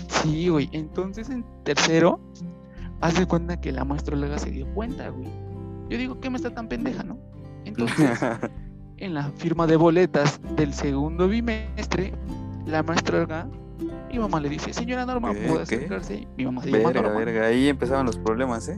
sí, 0.09 0.50
güey. 0.50 0.69
Entonces 0.74 1.30
en 1.30 1.45
tercero, 1.63 2.19
haz 3.00 3.18
de 3.18 3.25
cuenta 3.25 3.59
que 3.59 3.71
la 3.71 3.86
maestra 3.86 4.18
Olga 4.18 4.38
se 4.38 4.51
dio 4.51 4.68
cuenta, 4.74 5.09
güey. 5.09 5.30
Yo 5.89 5.98
digo, 5.98 6.19
¿qué 6.19 6.30
me 6.30 6.36
está 6.36 6.54
tan 6.54 6.68
pendeja, 6.68 7.04
no? 7.04 7.18
Entonces, 7.63 8.19
en 8.98 9.13
la 9.13 9.31
firma 9.31 9.65
de 9.65 9.77
boletas 9.77 10.42
del 10.57 10.74
segundo 10.74 11.30
bimestre, 11.30 12.13
la 12.65 12.83
maestra 12.83 13.19
Olga, 13.19 13.48
mi 14.12 14.19
mamá 14.19 14.42
le 14.42 14.50
dice, 14.50 14.74
señora 14.74 15.06
Norma. 15.06 15.30
¿puede 15.30 15.45
¿Qué? 15.45 15.75
acercarse? 15.75 16.27
Mi 16.36 16.44
mamá 16.44 16.64
se 16.64 16.71
llama 16.71 16.92
verga, 16.92 17.02
Norma. 17.04 17.19
verga. 17.19 17.45
Ahí 17.47 17.69
empezaban 17.69 18.06
los 18.06 18.18
problemas, 18.18 18.68
¿eh? 18.68 18.78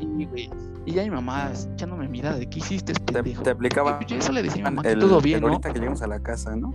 Y, 0.00 0.24
güey, 0.24 0.50
y 0.88 0.92
ya 0.94 1.02
mi 1.02 1.10
mamá 1.10 1.52
echándome 1.74 2.08
mirada 2.08 2.38
de 2.38 2.48
qué 2.48 2.60
hiciste, 2.60 2.94
Te, 2.94 3.12
pendejo. 3.12 3.42
te 3.42 3.50
aplicaba 3.50 3.98
Y 4.02 4.06
yo 4.06 4.16
eso 4.16 4.32
le 4.32 4.42
decía 4.42 4.66
a 4.66 4.70
mi 4.70 4.76
mamá 4.76 4.82
que 4.82 4.92
el, 4.92 4.98
todo 5.00 5.20
bien, 5.20 5.36
el 5.36 5.42
¿no? 5.42 5.48
ahorita 5.48 5.72
que 5.72 5.78
llegamos 5.78 6.02
a 6.02 6.06
la 6.06 6.20
casa, 6.20 6.56
¿no? 6.56 6.72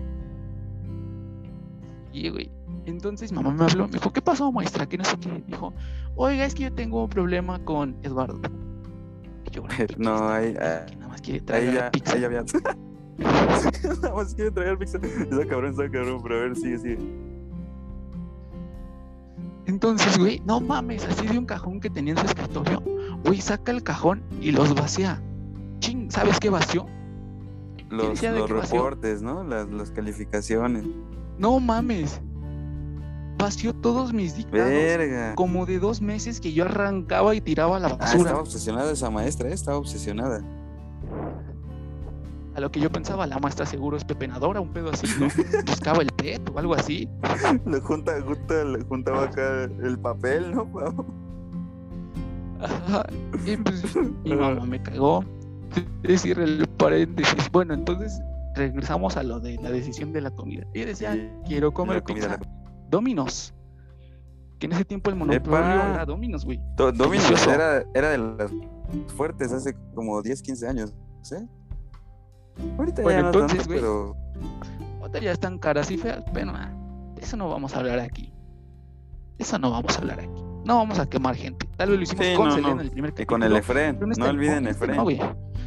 Y, 2.12 2.30
güey, 2.30 2.52
entonces 2.86 3.32
mamá 3.32 3.52
me 3.52 3.64
habló, 3.64 3.88
me 3.88 3.94
dijo, 3.94 4.14
¿qué 4.14 4.22
pasó, 4.22 4.52
maestra? 4.52 4.86
Que 4.88 4.98
no 5.00 5.04
sé 5.06 5.18
qué. 5.18 5.44
Dijo, 5.48 5.74
oiga, 6.16 6.46
es 6.46 6.54
que 6.54 6.64
yo 6.64 6.74
tengo 6.74 7.04
un 7.04 7.10
problema 7.10 7.58
con 7.66 7.96
Eduardo. 8.04 8.40
Y 9.46 9.50
yo, 9.52 9.64
"¿Qué 9.64 9.88
No, 9.98 10.30
ahí, 10.30 10.54
ah, 10.62 10.86
que 10.88 10.96
nada 10.98 11.08
más 11.08 11.22
quiere 11.22 11.40
Ahí 11.40 11.46
traer 11.46 11.74
ya, 11.74 11.92
pizza. 11.92 12.14
ahí 12.14 12.22
ya 12.22 12.28
había. 12.28 12.44
Nada 13.18 14.14
más 14.16 14.36
quiere 14.36 14.52
traer 14.52 14.78
pizza. 14.78 14.98
Está 15.22 15.46
cabrón, 15.48 15.72
está 15.72 15.90
cabrón, 15.90 16.20
pero 16.22 16.36
a 16.36 16.42
ver, 16.42 16.56
sigue, 16.56 16.78
sigue. 16.78 17.00
Entonces, 19.66 20.18
güey, 20.20 20.40
no 20.46 20.60
mames, 20.60 21.06
así 21.06 21.26
de 21.26 21.38
un 21.40 21.46
cajón 21.46 21.80
que 21.80 21.90
tenía 21.90 22.14
en 22.14 22.20
su 22.20 22.26
escritorio, 22.26 22.84
güey, 23.26 23.42
saca 23.42 23.72
el 23.72 23.84
cajón 23.84 24.24
y 24.42 24.52
los 24.52 24.74
vacía. 24.76 25.22
Ching, 25.80 26.10
¿sabes 26.12 26.40
qué 26.40 26.50
vació? 26.50 26.86
Los, 27.90 28.10
vació? 28.22 28.48
reportes, 28.48 29.22
¿no? 29.22 29.44
Las, 29.44 29.70
las 29.70 29.92
calificaciones. 29.92 30.86
No 31.38 31.60
mames. 31.60 32.22
Vació 33.38 33.74
todos 33.74 34.14
mis 34.14 34.36
dictados. 34.38 34.70
Verga. 34.70 35.36
Como 35.36 35.66
de 35.66 35.80
dos 35.80 36.02
meses 36.02 36.40
que 36.40 36.54
yo 36.54 36.64
arrancaba 36.66 37.36
y 37.36 37.42
tiraba 37.42 37.80
la 37.80 37.90
Ah, 37.90 37.96
basura. 37.98 38.22
estaba 38.24 38.40
obsesionada 38.42 38.92
esa 38.92 39.10
maestra, 39.10 39.50
¿eh? 39.50 39.54
Estaba 39.54 39.78
obsesionada. 39.78 40.42
A 42.56 42.60
lo 42.60 42.72
que 42.72 42.80
yo 42.80 42.92
pensaba, 42.92 43.26
la 43.26 43.40
maestra 43.40 43.66
seguro 43.66 43.98
es 43.98 44.06
pepenadora, 44.06 44.62
un 44.62 44.72
pedo 44.72 44.92
así, 44.92 45.08
¿no? 45.20 45.28
Buscaba 45.66 46.04
el 46.04 46.12
PET 46.12 46.50
o 46.54 46.60
algo 46.60 46.76
así. 46.76 47.10
Le 47.66 47.80
junta, 47.82 48.14
junta, 48.22 48.64
le 48.64 48.84
juntaba 48.84 49.24
acá 49.24 49.64
el 49.64 49.98
papel, 50.00 50.54
¿no? 50.56 50.68
Ajá, 52.64 53.06
Y 53.46 53.58
pues 53.58 53.96
mi 54.24 54.36
mamá 54.36 54.66
me 54.66 54.82
cagó. 54.82 55.24
Es 56.04 56.22
cierre 56.22 56.44
el 56.44 56.68
paréntesis. 56.78 57.50
Bueno, 57.52 57.74
entonces 57.74 58.22
regresamos 58.56 59.18
a 59.18 59.24
lo 59.24 59.40
de 59.40 59.56
la 59.58 59.72
decisión 59.72 60.14
de 60.14 60.22
la 60.22 60.32
comida. 60.32 60.66
Ella 60.74 60.86
decía, 60.88 61.42
quiero 61.48 61.74
comer 61.74 62.04
comida, 62.04 62.38
pizza. 62.38 62.52
Dominos. 62.90 63.54
Que 64.60 64.68
en 64.68 64.74
ese 64.74 64.86
tiempo 64.86 65.10
el 65.10 65.16
monopolio 65.18 65.58
Epa. 65.60 65.94
era 65.96 66.06
Dominos, 66.06 66.46
güey. 66.46 66.60
Do- 66.78 66.92
Domino's 66.92 67.48
era, 67.48 67.84
era 67.96 68.10
de 68.12 68.18
las 68.20 68.52
fuertes 69.16 69.52
hace 69.52 69.76
como 69.96 70.22
10, 70.22 70.42
15 70.44 70.68
años, 70.68 70.94
¿sí? 71.24 71.36
Ahorita 72.78 73.02
Bueno, 73.02 73.18
ya 73.20 73.22
no 73.24 73.28
entonces, 73.30 73.58
tanto, 73.68 73.70
güey. 73.70 73.80
pero 73.80 74.16
Ahorita 75.02 75.20
ya 75.20 75.32
están 75.32 75.58
caras 75.58 75.90
y 75.90 75.98
feas, 75.98 76.24
pero 76.34 76.52
ah, 76.54 76.72
eso 77.20 77.36
no 77.36 77.50
vamos 77.50 77.76
a 77.76 77.80
hablar 77.80 78.00
aquí. 78.00 78.32
Eso 79.40 79.58
no 79.58 79.72
vamos 79.72 79.98
a 79.98 80.02
hablar 80.02 80.20
aquí. 80.20 80.43
No 80.66 80.78
vamos 80.78 80.98
a 81.00 81.08
quemar 81.10 81.36
gente. 81.36 81.68
Tal 81.78 81.90
vez 81.90 81.98
lo 81.98 82.04
hicimos 82.04 82.26
Sí, 82.26 82.34
con 82.36 82.48
no, 82.48 82.56
Selena 82.56 82.76
no. 82.76 82.82
en 82.82 82.86
el 82.88 82.92
primer 82.92 83.10
Y 83.10 83.14
capítulo. 83.14 83.28
con 83.28 83.44
el 83.44 83.56
Efren, 83.58 84.00
no 84.18 84.26
olviden 84.30 84.58
en 84.60 84.68
Efren. 84.68 84.96
no, 84.96 85.04
güey. 85.04 85.20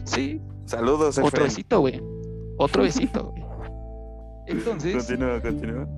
Sí, 0.05 0.41
Saludos, 0.65 1.17
otro 1.19 1.29
Efren. 1.29 1.45
besito, 1.45 1.81
güey. 1.81 2.03
Otro 2.59 2.83
besito, 2.85 3.31
güey. 3.31 3.45
Entonces, 4.47 4.95
Continúa, 4.97 5.41
continúa. 5.43 5.89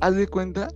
haz 0.00 0.14
de 0.14 0.26
cuenta 0.28 0.68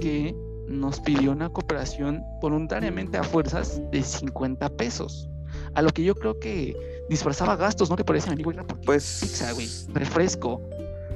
que 0.00 0.34
nos 0.68 1.00
pidió 1.00 1.32
una 1.32 1.48
cooperación 1.50 2.22
voluntariamente 2.40 3.18
a 3.18 3.22
fuerzas 3.24 3.80
de 3.90 4.02
50 4.02 4.68
pesos. 4.70 5.28
A 5.74 5.82
lo 5.82 5.90
que 5.90 6.02
yo 6.04 6.14
creo 6.14 6.38
que 6.38 6.76
disfrazaba 7.08 7.56
gastos, 7.56 7.88
¿no 7.90 7.96
te 7.96 8.04
parece, 8.04 8.28
mi 8.28 8.34
amigo? 8.34 8.52
Porque 8.66 8.74
Pues. 8.86 9.20
pizza, 9.22 9.52
güey, 9.52 9.68
refresco. 9.94 10.60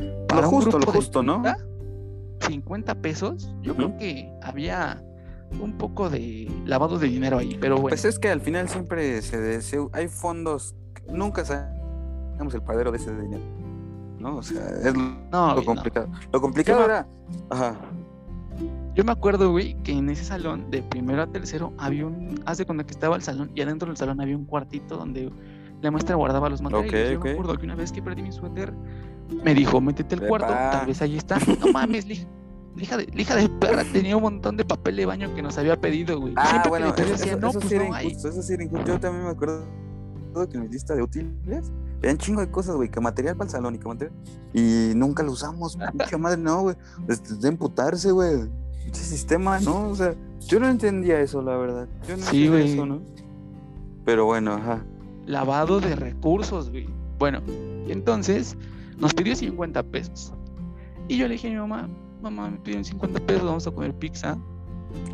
Lo 0.01 0.27
Para 0.27 0.47
justo, 0.47 0.79
lo 0.79 0.87
de 0.87 0.93
justo, 0.93 1.23
¿no? 1.23 1.43
50, 2.43 2.49
50 2.49 2.95
pesos, 2.97 3.55
yo 3.63 3.75
creo 3.77 3.97
que 3.97 4.33
había 4.43 5.03
un 5.61 5.77
poco 5.77 6.09
de 6.11 6.51
lavado 6.65 6.99
de 6.99 7.09
dinero 7.09 7.39
ahí, 7.39 7.57
pero 7.61 7.75
bueno. 7.75 7.89
Pues 7.91 8.05
es 8.05 8.19
que 8.19 8.29
al 8.29 8.41
final 8.41 8.69
siempre 8.69 9.21
se, 9.23 9.61
hay 9.93 10.09
fondos, 10.09 10.75
que 10.95 11.13
nunca 11.13 11.45
sabemos 11.45 12.55
el 12.55 12.63
paradero 12.63 12.91
de 12.93 12.99
ese 12.99 13.15
dinero. 13.15 13.43
¿No? 14.19 14.37
O 14.37 14.43
sea, 14.43 14.65
es 14.69 14.95
lo 14.95 15.03
no, 15.33 15.55
no. 15.57 15.65
complicado. 15.65 16.09
Lo 16.33 16.41
complicado 16.41 16.79
Yo- 16.81 16.85
era. 16.85 17.07
Ajá. 17.51 17.77
Yo 18.95 19.05
me 19.05 19.13
acuerdo, 19.13 19.51
güey, 19.51 19.75
que 19.83 19.93
en 19.93 20.11
ese 20.11 20.23
salón, 20.23 20.71
de 20.71 20.83
primero 20.83 21.23
a 21.23 21.27
tercero, 21.27 21.73
había 21.79 22.07
un. 22.07 22.41
Haz 22.45 22.59
de 22.59 22.67
cuenta 22.67 22.85
que 22.85 22.93
estaba 22.93 23.17
el 23.17 23.23
salón 23.23 23.51
y 23.55 23.63
adentro 23.63 23.89
del 23.89 23.97
salón 23.97 24.21
había 24.21 24.37
un 24.37 24.45
cuartito 24.45 24.97
donde 24.97 25.33
la 25.83 25.91
maestra 25.91 26.15
guardaba 26.17 26.49
los 26.49 26.63
materiales. 26.63 27.19
Ok, 27.19 27.25
Yo 27.25 27.25
me 27.25 27.31
acuerdo 27.33 27.57
que 27.59 27.65
una 27.67 27.75
vez 27.75 27.93
que 27.93 28.01
perdí 28.03 28.23
mi 28.23 28.33
suéter, 28.33 28.73
me 29.45 29.55
dijo, 29.55 29.81
métete 29.81 30.15
al 30.15 30.27
cuarto, 30.27 30.49
tal 30.49 30.87
vez 30.87 31.03
ahí 31.03 31.17
está. 31.17 31.39
No 31.61 31.73
mames, 31.73 32.07
lija. 32.07 32.27
La 32.75 32.83
hija, 32.85 32.97
de, 32.97 33.07
la 33.15 33.21
hija 33.21 33.37
de 33.37 33.49
perra 33.51 33.85
tenía 33.93 34.17
un 34.17 34.23
montón 34.23 34.57
de 34.57 34.65
papel 34.65 34.97
de 34.97 35.05
baño 35.05 35.35
que 35.35 35.43
nos 35.43 35.59
había 35.59 35.79
pedido, 35.79 36.19
güey. 36.19 36.33
Ah, 36.39 36.47
Siempre 36.49 36.71
bueno, 36.71 36.95
que 36.95 37.03
le 37.03 37.09
pedía 37.09 37.15
eso, 37.17 37.25
decía, 37.25 37.37
no, 37.39 37.49
eso 37.51 37.59
pues 37.59 37.69
sí 37.69 37.75
era 37.75 37.89
no, 37.89 37.95
ahí. 37.95 38.07
injusto, 38.07 38.29
eso 38.31 38.43
sí 38.43 38.55
era 38.55 38.65
injusto. 38.65 38.87
Yo 38.87 38.99
también 39.01 39.25
me 39.25 39.31
acuerdo 39.31 39.65
que 40.51 40.57
en 40.57 40.63
mi 40.63 40.69
lista 40.71 40.95
de 40.95 41.03
útiles 41.03 41.71
veían 42.01 42.17
chingo 42.17 42.41
de 42.41 42.51
cosas, 42.51 42.77
güey, 42.77 42.89
que 42.91 42.99
material 42.99 43.37
para 43.37 43.45
el 43.49 43.51
salón 43.51 43.75
y 43.75 43.79
que 43.79 43.87
material. 43.89 44.17
Y 44.55 44.93
nunca 44.97 45.23
lo 45.23 45.33
usamos, 45.33 45.77
pinche 45.99 46.17
madre, 46.17 46.39
no, 46.41 46.63
güey. 46.63 46.77
Este, 47.09 47.35
de 47.35 47.49
emputarse, 47.49 48.11
güey. 48.11 48.49
Ese 48.91 49.05
sistema, 49.05 49.61
¿no? 49.61 49.89
O 49.89 49.95
sea, 49.95 50.15
yo 50.41 50.59
no 50.59 50.67
entendía 50.67 51.21
eso, 51.21 51.43
la 51.43 51.57
verdad. 51.59 51.87
Yo 52.09 52.17
no 52.17 52.23
Sí, 52.25 52.47
entendía 52.47 52.73
eso, 52.73 52.87
¿no? 52.87 53.03
Pero 54.07 54.25
bueno, 54.25 54.55
ajá. 54.55 54.83
Lavado 55.27 55.81
de 55.81 55.95
recursos, 55.97 56.71
güey. 56.71 56.89
Bueno, 57.19 57.41
entonces 57.89 58.57
nos 58.99 59.15
pidió 59.15 59.35
50 59.37 59.83
pesos. 59.85 60.33
Y 61.09 61.17
yo 61.19 61.27
le 61.29 61.35
dije 61.35 61.49
a 61.49 61.51
mi 61.51 61.57
mamá, 61.57 61.89
mamá, 62.23 62.51
me 62.51 62.59
pidieron 62.59 62.85
50 62.85 63.21
pesos, 63.21 63.45
vamos 63.45 63.67
a 63.67 63.71
comer 63.71 63.95
pizza, 63.95 64.39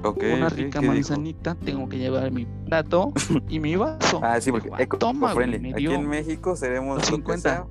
Ok. 0.02 0.22
una 0.34 0.48
rica 0.48 0.80
manzanita, 0.82 1.54
tengo 1.54 1.88
que 1.88 1.98
llevar 1.98 2.30
mi 2.30 2.46
plato 2.66 3.12
y 3.48 3.60
mi 3.60 3.76
vaso. 3.76 4.20
Ah, 4.24 4.40
sí, 4.40 4.50
porque 4.50 4.68
Dijo, 4.70 4.94
"Ah, 4.96 4.98
toma, 4.98 5.32
güey, 5.34 5.54
Aquí 5.72 5.86
en 5.86 6.08
México 6.08 6.56
seremos 6.56 6.98
los 6.98 7.10
lo 7.10 7.16
que 7.18 7.22
50. 7.38 7.40
sea, 7.50 7.66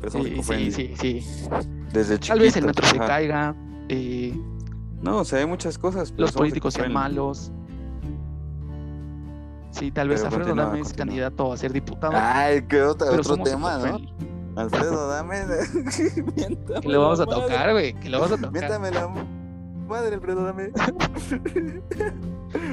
pero 0.00 0.12
somos 0.12 0.26
Sí, 0.46 0.70
sí, 0.72 0.94
sí, 0.98 1.20
sí. 1.20 1.48
Desde 1.92 2.18
Tal 2.18 2.38
vez 2.40 2.56
el 2.56 2.66
metro 2.66 2.86
se 2.86 2.98
caiga, 2.98 3.54
eh, 3.88 4.34
No, 5.02 5.18
o 5.18 5.24
sea, 5.24 5.40
hay 5.40 5.46
muchas 5.46 5.78
cosas. 5.78 6.12
los 6.16 6.32
políticos 6.32 6.74
sean 6.74 6.92
malos. 6.92 7.50
Sí, 9.72 9.90
tal 9.90 10.08
vez 10.08 10.20
Pero 10.20 10.28
Alfredo 10.28 10.46
continúa, 10.48 10.66
Dame 10.66 10.80
es 10.80 10.92
candidato 10.92 11.52
a 11.52 11.56
ser 11.56 11.72
diputado. 11.72 12.12
Ay, 12.14 12.62
qué 12.68 12.82
otro, 12.82 13.10
tema, 13.42 13.78
¿no? 13.78 13.98
Alfredo, 14.60 15.08
dame. 15.08 15.36
Miéntame 16.36 16.80
Que 16.82 16.88
lo 16.88 17.00
vamos 17.00 17.20
a 17.20 17.26
tocar, 17.26 17.72
güey, 17.72 17.94
que 17.98 18.08
lo 18.10 18.20
vamos 18.20 18.32
a 18.32 18.36
tocar. 18.36 18.52
Miéntame 18.52 18.90
la 18.90 19.08
madre, 19.88 20.14
Alfredo, 20.14 20.44
dame. 20.44 20.64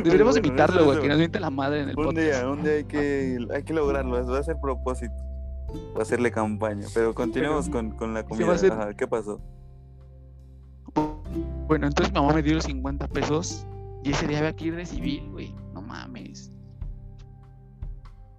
Deberíamos 0.04 0.36
Bueno, 0.36 0.48
invitarlo, 0.48 0.76
eso- 0.78 0.86
güey, 0.86 0.98
eso- 0.98 1.02
que 1.04 1.08
nos 1.08 1.18
miente 1.18 1.40
la 1.40 1.50
madre 1.50 1.82
en 1.84 1.90
el 1.90 1.98
Un 1.98 2.04
podcast. 2.06 2.18
día, 2.28 2.50
un 2.50 2.64
día 2.64 2.74
hay 2.74 2.84
que, 2.84 3.38
hay 3.56 3.64
que 3.64 3.74
lograrlo. 3.74 4.26
Va 4.30 4.40
a 4.40 4.44
ser 4.44 4.58
propósito. 4.62 5.14
Va 5.96 6.00
a 6.00 6.02
hacerle 6.02 6.32
campaña. 6.32 6.86
Pero 6.94 7.16
continuemos 7.16 7.70
con, 7.70 7.92
con 7.92 8.14
la 8.14 8.24
comida. 8.26 8.54
Ajá, 8.54 8.94
¿Qué 8.94 9.08
pasó? 9.08 9.40
Bueno, 11.68 11.88
entonces 11.88 12.14
mi 12.14 12.20
mamá 12.20 12.34
me 12.34 12.42
dio 12.42 12.56
los 12.56 12.64
50 12.66 13.08
pesos 13.08 13.66
y 14.04 14.12
ese 14.12 14.28
día 14.28 14.40
había 14.40 14.54
que 14.56 14.66
ir 14.66 14.76
de 14.76 14.86
civil, 14.86 15.30
güey. 15.32 15.56
No 15.74 15.82
mames. 15.82 16.52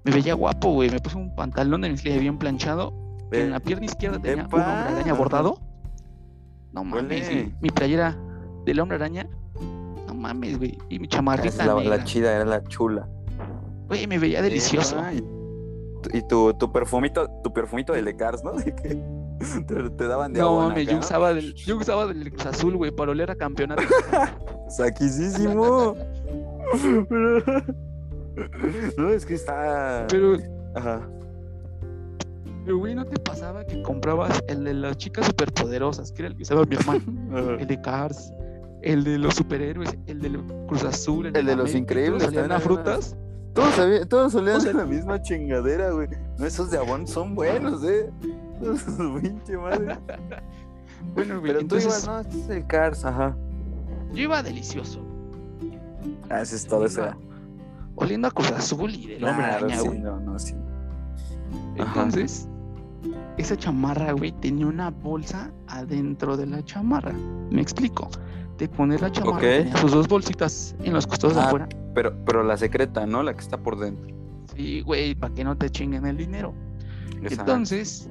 Me 0.04 0.12
veía 0.12 0.34
guapo, 0.34 0.72
güey. 0.72 0.90
Me 0.90 0.98
puse 1.00 1.16
un 1.16 1.34
pantalón 1.34 1.80
de 1.82 1.90
mezclilla 1.90 2.18
bien 2.18 2.38
planchado. 2.38 2.92
En 3.32 3.50
la 3.50 3.60
pierna 3.60 3.84
izquierda 3.86 4.18
tenía 4.18 4.44
un 4.44 4.48
Epa. 4.48 4.56
hombre 4.56 4.94
araña 4.96 5.12
bordado. 5.14 5.58
No 6.72 6.84
mames, 6.84 7.28
güey. 7.30 7.54
Mi 7.60 7.68
playera 7.70 8.16
del 8.64 8.80
hombre 8.80 8.96
araña. 8.96 9.28
No 10.06 10.14
mames, 10.14 10.58
güey. 10.58 10.76
Y 10.88 10.98
mi 10.98 11.06
chamarrita 11.08 11.64
la, 11.66 11.74
la 11.82 12.04
chida, 12.04 12.34
era 12.34 12.44
la 12.44 12.62
chula. 12.64 13.08
Güey, 13.88 14.06
me 14.06 14.18
veía 14.18 14.40
delicioso. 14.42 14.96
Y, 16.12 16.22
tu- 16.28 16.54
tu, 16.54 16.72
perfumito, 16.72 17.28
tu 17.44 17.52
perfumito 17.52 17.92
de 17.92 18.02
Lecars, 18.02 18.42
¿no? 18.42 18.52
De 18.58 18.74
que 18.74 19.02
te, 19.66 19.90
te 19.90 20.06
daban 20.06 20.32
de 20.32 20.40
No 20.40 20.56
mames, 20.56 20.86
yo 20.86 20.98
usaba 20.98 21.32
del, 21.34 21.54
yo 21.54 21.76
usaba 21.76 22.06
del 22.06 22.32
Azul, 22.46 22.76
güey, 22.76 22.90
para 22.90 23.12
oler 23.12 23.30
a 23.30 23.34
campeonato. 23.36 23.82
Saquisísimo. 24.68 25.94
No, 28.96 29.10
es 29.10 29.26
que 29.26 29.34
está. 29.34 30.06
Pero, 30.10 30.36
Ajá. 30.74 31.08
pero, 32.64 32.78
güey, 32.78 32.94
¿no 32.94 33.04
te 33.06 33.18
pasaba 33.20 33.64
que 33.64 33.82
comprabas 33.82 34.42
el 34.48 34.64
de 34.64 34.74
las 34.74 34.96
chicas 34.96 35.26
superpoderosas, 35.26 36.12
que 36.12 36.22
era 36.22 36.28
el 36.28 36.36
que 36.36 36.42
usaba 36.42 36.64
mi 36.64 36.76
hermano? 36.76 37.00
Ajá. 37.32 37.54
el 37.60 37.66
de 37.66 37.80
Cars, 37.80 38.32
el 38.82 39.04
de 39.04 39.18
los 39.18 39.34
superhéroes, 39.34 39.96
el 40.06 40.20
de 40.20 40.30
Cruz 40.68 40.84
Azul, 40.84 41.26
el, 41.26 41.36
El 41.36 41.46
de 41.46 41.56
los 41.56 41.74
Increíbles 41.74 42.22
salían 42.24 42.52
a 42.52 42.60
frutas. 42.60 43.16
Todos, 43.52 44.08
todos 44.08 44.32
solían 44.32 44.56
O 44.58 44.60
sea- 44.60 44.72
la 44.72 44.86
misma 44.86 45.20
chingadera, 45.20 45.90
güey. 45.90 46.08
No, 46.38 46.46
esos 46.46 46.70
de 46.70 46.78
abón 46.78 47.06
son 47.08 47.34
buenos, 47.34 47.82
eh. 47.84 48.08
Pinche 49.20 49.56
madre. 49.56 49.98
Bueno, 51.14 51.40
güey, 51.40 51.52
Pero 51.52 51.60
tú 51.66 51.76
entonces 51.76 52.04
ibas, 52.04 52.06
no, 52.06 52.20
este 52.20 52.40
es 52.40 52.48
el 52.50 52.66
Cars, 52.66 53.04
ajá. 53.06 53.34
yo 54.12 54.22
iba 54.22 54.42
delicioso. 54.42 55.00
Ah, 56.28 56.42
ese 56.42 56.56
es 56.56 56.66
todo 56.66 56.84
eso. 56.84 57.02
Oliendo 58.00 58.28
a 58.28 58.30
Cruz 58.30 58.50
Azul 58.52 58.94
y 58.94 59.06
del 59.06 59.24
hombre 59.24 59.46
Claro, 59.46 59.66
araña, 59.66 59.80
sí, 59.80 59.86
güey. 59.88 59.98
no, 60.00 60.20
no, 60.20 60.38
sí. 60.38 60.54
Ajá. 61.78 61.84
Entonces, 62.02 62.48
esa 63.36 63.56
chamarra, 63.56 64.12
güey, 64.12 64.32
tenía 64.32 64.66
una 64.66 64.90
bolsa 64.90 65.50
adentro 65.68 66.36
de 66.36 66.46
la 66.46 66.64
chamarra. 66.64 67.12
Me 67.50 67.60
explico. 67.62 68.08
De 68.58 68.68
poner 68.68 69.00
la 69.00 69.10
chamarra, 69.12 69.36
Ok. 69.36 69.40
tenía 69.42 69.76
sus 69.78 69.92
dos 69.92 70.08
bolsitas 70.08 70.74
en 70.82 70.92
los 70.92 71.06
costados 71.06 71.36
de 71.36 71.42
Ah, 71.42 71.46
afuera. 71.46 71.68
Pero, 71.94 72.14
pero 72.26 72.42
la 72.42 72.56
secreta, 72.56 73.06
¿no? 73.06 73.22
La 73.22 73.32
que 73.34 73.40
está 73.40 73.56
por 73.58 73.78
dentro. 73.78 74.06
Sí, 74.54 74.80
güey, 74.82 75.14
para 75.14 75.32
que 75.34 75.44
no 75.44 75.56
te 75.56 75.70
chinguen 75.70 76.04
el 76.06 76.16
dinero. 76.18 76.52
Entonces, 77.22 78.08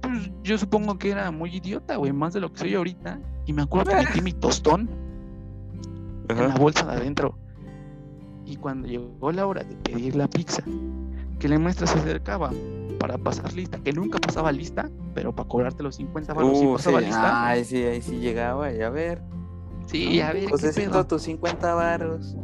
pues 0.00 0.30
yo 0.44 0.58
supongo 0.58 0.98
que 0.98 1.10
era 1.10 1.30
muy 1.30 1.54
idiota, 1.56 1.96
güey, 1.96 2.12
más 2.12 2.32
de 2.34 2.40
lo 2.40 2.52
que 2.52 2.58
soy 2.60 2.74
ahorita. 2.74 3.18
Y 3.46 3.52
me 3.52 3.62
acuerdo 3.62 3.90
que 3.90 3.96
metí 3.96 4.20
mi 4.22 4.32
tostón 4.32 4.88
en 6.28 6.38
la 6.38 6.54
bolsa 6.54 6.86
de 6.86 6.92
adentro. 6.92 7.36
Y 8.50 8.56
cuando 8.56 8.88
llegó 8.88 9.30
la 9.30 9.46
hora 9.46 9.62
de 9.62 9.76
pedir 9.76 10.16
la 10.16 10.28
pizza, 10.28 10.62
que 11.38 11.48
la 11.48 11.58
maestra 11.58 11.86
se 11.86 11.98
acercaba 11.98 12.50
para 12.98 13.16
pasar 13.16 13.52
lista, 13.52 13.78
que 13.78 13.92
nunca 13.92 14.18
pasaba 14.18 14.50
lista, 14.50 14.90
pero 15.14 15.32
para 15.34 15.48
cobrarte 15.48 15.82
los 15.84 15.94
50 15.96 16.34
baros 16.34 16.58
sí 16.58 16.66
Uh, 16.66 16.72
pasaba 16.74 16.98
sí. 16.98 17.04
lista. 17.06 17.46
Ay, 17.46 17.64
sí, 17.64 17.82
ahí 17.84 18.02
sí 18.02 18.18
llegaba. 18.18 18.72
Y 18.72 18.82
a 18.82 18.90
ver. 18.90 19.22
sí, 19.86 20.20
a 20.20 20.32
ver, 20.32 20.44
¿qué 20.46 20.50
Josecito, 20.50 20.90
pedo? 20.90 21.06
tus 21.06 21.22
50 21.22 21.74
varos. 21.74 22.36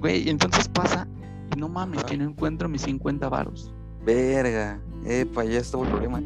Güey, 0.00 0.28
entonces 0.28 0.68
pasa, 0.68 1.06
y 1.54 1.58
no 1.58 1.68
mames, 1.68 2.00
Ajá. 2.00 2.08
que 2.08 2.16
no 2.18 2.24
encuentro 2.24 2.68
mis 2.68 2.82
50 2.82 3.28
varos. 3.28 3.72
Verga. 4.04 4.80
Epa, 5.06 5.44
ya 5.44 5.60
estuvo 5.60 5.84
el 5.84 5.90
problema. 5.90 6.20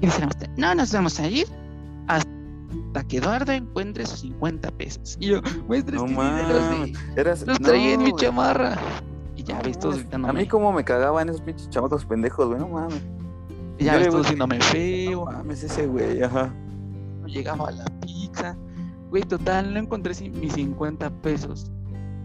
Y 0.00 0.06
dice 0.06 0.26
no 0.56 0.74
nos 0.74 0.92
vamos 0.92 1.18
a 1.20 1.28
ir 1.28 1.46
hasta 2.08 2.28
que 3.08 3.18
Eduardo 3.18 3.52
encuentre 3.52 4.06
sus 4.06 4.20
50 4.20 4.70
pesos. 4.72 5.16
Y 5.20 5.26
yo, 5.28 5.40
maestra, 5.68 5.96
es 5.96 6.02
No 6.02 6.36
de 6.36 6.88
los. 6.88 7.16
Eras. 7.16 7.44
traía 7.62 7.94
en 7.94 8.02
mi 8.02 8.10
no, 8.10 8.16
chamarra. 8.16 8.76
Y 9.36 9.42
ya 9.42 9.58
no 9.58 9.62
ves, 9.64 9.78
todos 9.78 9.96
gritándome. 9.96 10.30
A 10.30 10.42
mí 10.42 10.48
como 10.48 10.72
me 10.72 10.84
cagaban 10.84 11.28
esos 11.28 11.42
pinches 11.42 11.68
chamacos 11.70 12.04
pendejos, 12.04 12.48
güey, 12.48 12.58
no 12.58 12.68
mames. 12.68 13.02
y 13.78 13.84
ya 13.84 13.94
yo 13.94 13.98
ves, 13.98 14.08
todos 14.08 14.22
diciéndome 14.22 14.58
No 14.58 14.64
feo. 14.64 15.24
mames, 15.26 15.62
ese 15.62 15.86
güey, 15.86 16.22
ajá. 16.22 16.52
no 17.20 17.26
llegaba 17.26 17.70
la 17.70 17.84
pizza. 18.00 18.56
Güey, 19.10 19.22
total, 19.22 19.72
no 19.72 19.80
encontré 19.80 20.12
mis 20.30 20.52
50 20.54 21.10
pesos. 21.22 21.70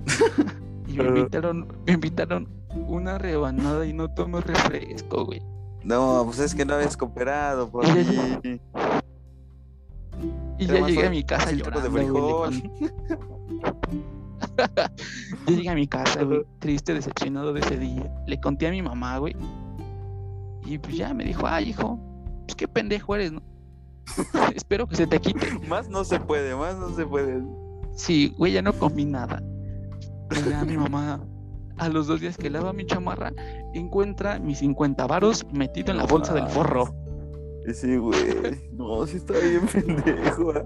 y 0.88 0.94
me 0.94 1.06
invitaron, 1.06 1.68
me 1.86 1.94
invitaron 1.94 2.50
una 2.88 3.18
rebanada 3.18 3.86
y 3.86 3.94
no 3.94 4.10
tomo 4.14 4.40
refresco, 4.42 5.26
güey. 5.26 5.42
No, 5.84 6.24
pues 6.26 6.40
es 6.40 6.56
que 6.56 6.66
no 6.66 6.76
habías 6.76 6.96
cooperado, 6.96 7.70
por. 7.70 7.86
Y 10.58 10.66
ya 10.66 10.86
llegué 10.86 11.08
a 11.08 11.10
mi 11.10 11.24
casa 11.24 11.50
de 11.50 11.58
llorando, 11.58 11.90
le 11.90 11.90
frijol. 11.90 12.52
Yo 15.48 15.56
llegué 15.56 15.70
a 15.70 15.76
mi 15.76 15.88
casa, 15.88 16.24
güey, 16.24 16.44
triste, 16.60 16.94
decepcionado 16.94 17.54
de 17.54 17.62
ese 17.62 17.78
día. 17.78 18.12
Le 18.28 18.40
conté 18.40 18.68
a 18.68 18.72
mi 18.72 18.82
mamá, 18.82 19.18
güey. 19.18 19.36
Y 20.66 20.78
pues 20.78 20.96
ya 20.96 21.14
me 21.14 21.24
dijo, 21.24 21.48
ay, 21.48 21.70
hijo, 21.70 22.00
pues 22.46 22.56
qué 22.56 22.68
pendejo 22.68 23.16
eres, 23.16 23.32
¿no? 23.32 23.42
Espero 24.56 24.88
que 24.88 24.96
se 24.96 25.08
te 25.08 25.20
quite. 25.20 25.60
Más 25.68 25.90
no 25.90 26.04
se 26.04 26.20
puede, 26.20 26.56
más 26.56 26.78
no 26.78 26.96
se 26.96 27.06
puede. 27.06 27.42
Sí, 27.96 28.34
güey, 28.38 28.54
ya 28.54 28.62
no 28.62 28.74
comí 28.74 29.06
nada. 29.06 29.42
Ya 30.50 30.64
mi 30.64 30.78
mamá, 30.78 31.20
a 31.78 31.90
los 31.90 32.08
dos 32.08 32.22
días 32.22 32.38
que 32.38 32.50
lava 32.50 32.74
mi 32.74 32.86
chamarra, 32.86 33.34
encuentra 33.74 34.40
mis 34.40 34.60
50 34.60 35.08
varos 35.08 35.46
metido 35.52 35.92
en 35.92 35.98
la 35.98 36.06
bolsa 36.06 36.34
del 36.34 36.48
forro. 36.48 36.96
Y 37.68 37.74
sí, 37.74 37.98
güey. 37.98 38.20
No, 38.72 39.06
sí 39.06 39.18
está 39.18 39.34
bien 39.34 39.68
pendejo. 39.68 40.52
¿ah? 40.56 40.66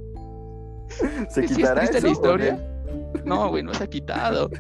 ¿Se 1.29 1.47
¿Sí 1.47 1.55
quitará 1.55 1.81
o 1.83 2.07
historia? 2.07 2.59
No, 3.25 3.49
güey, 3.49 3.63
no 3.63 3.73
se 3.73 3.83
ha 3.83 3.87
quitado. 3.87 4.49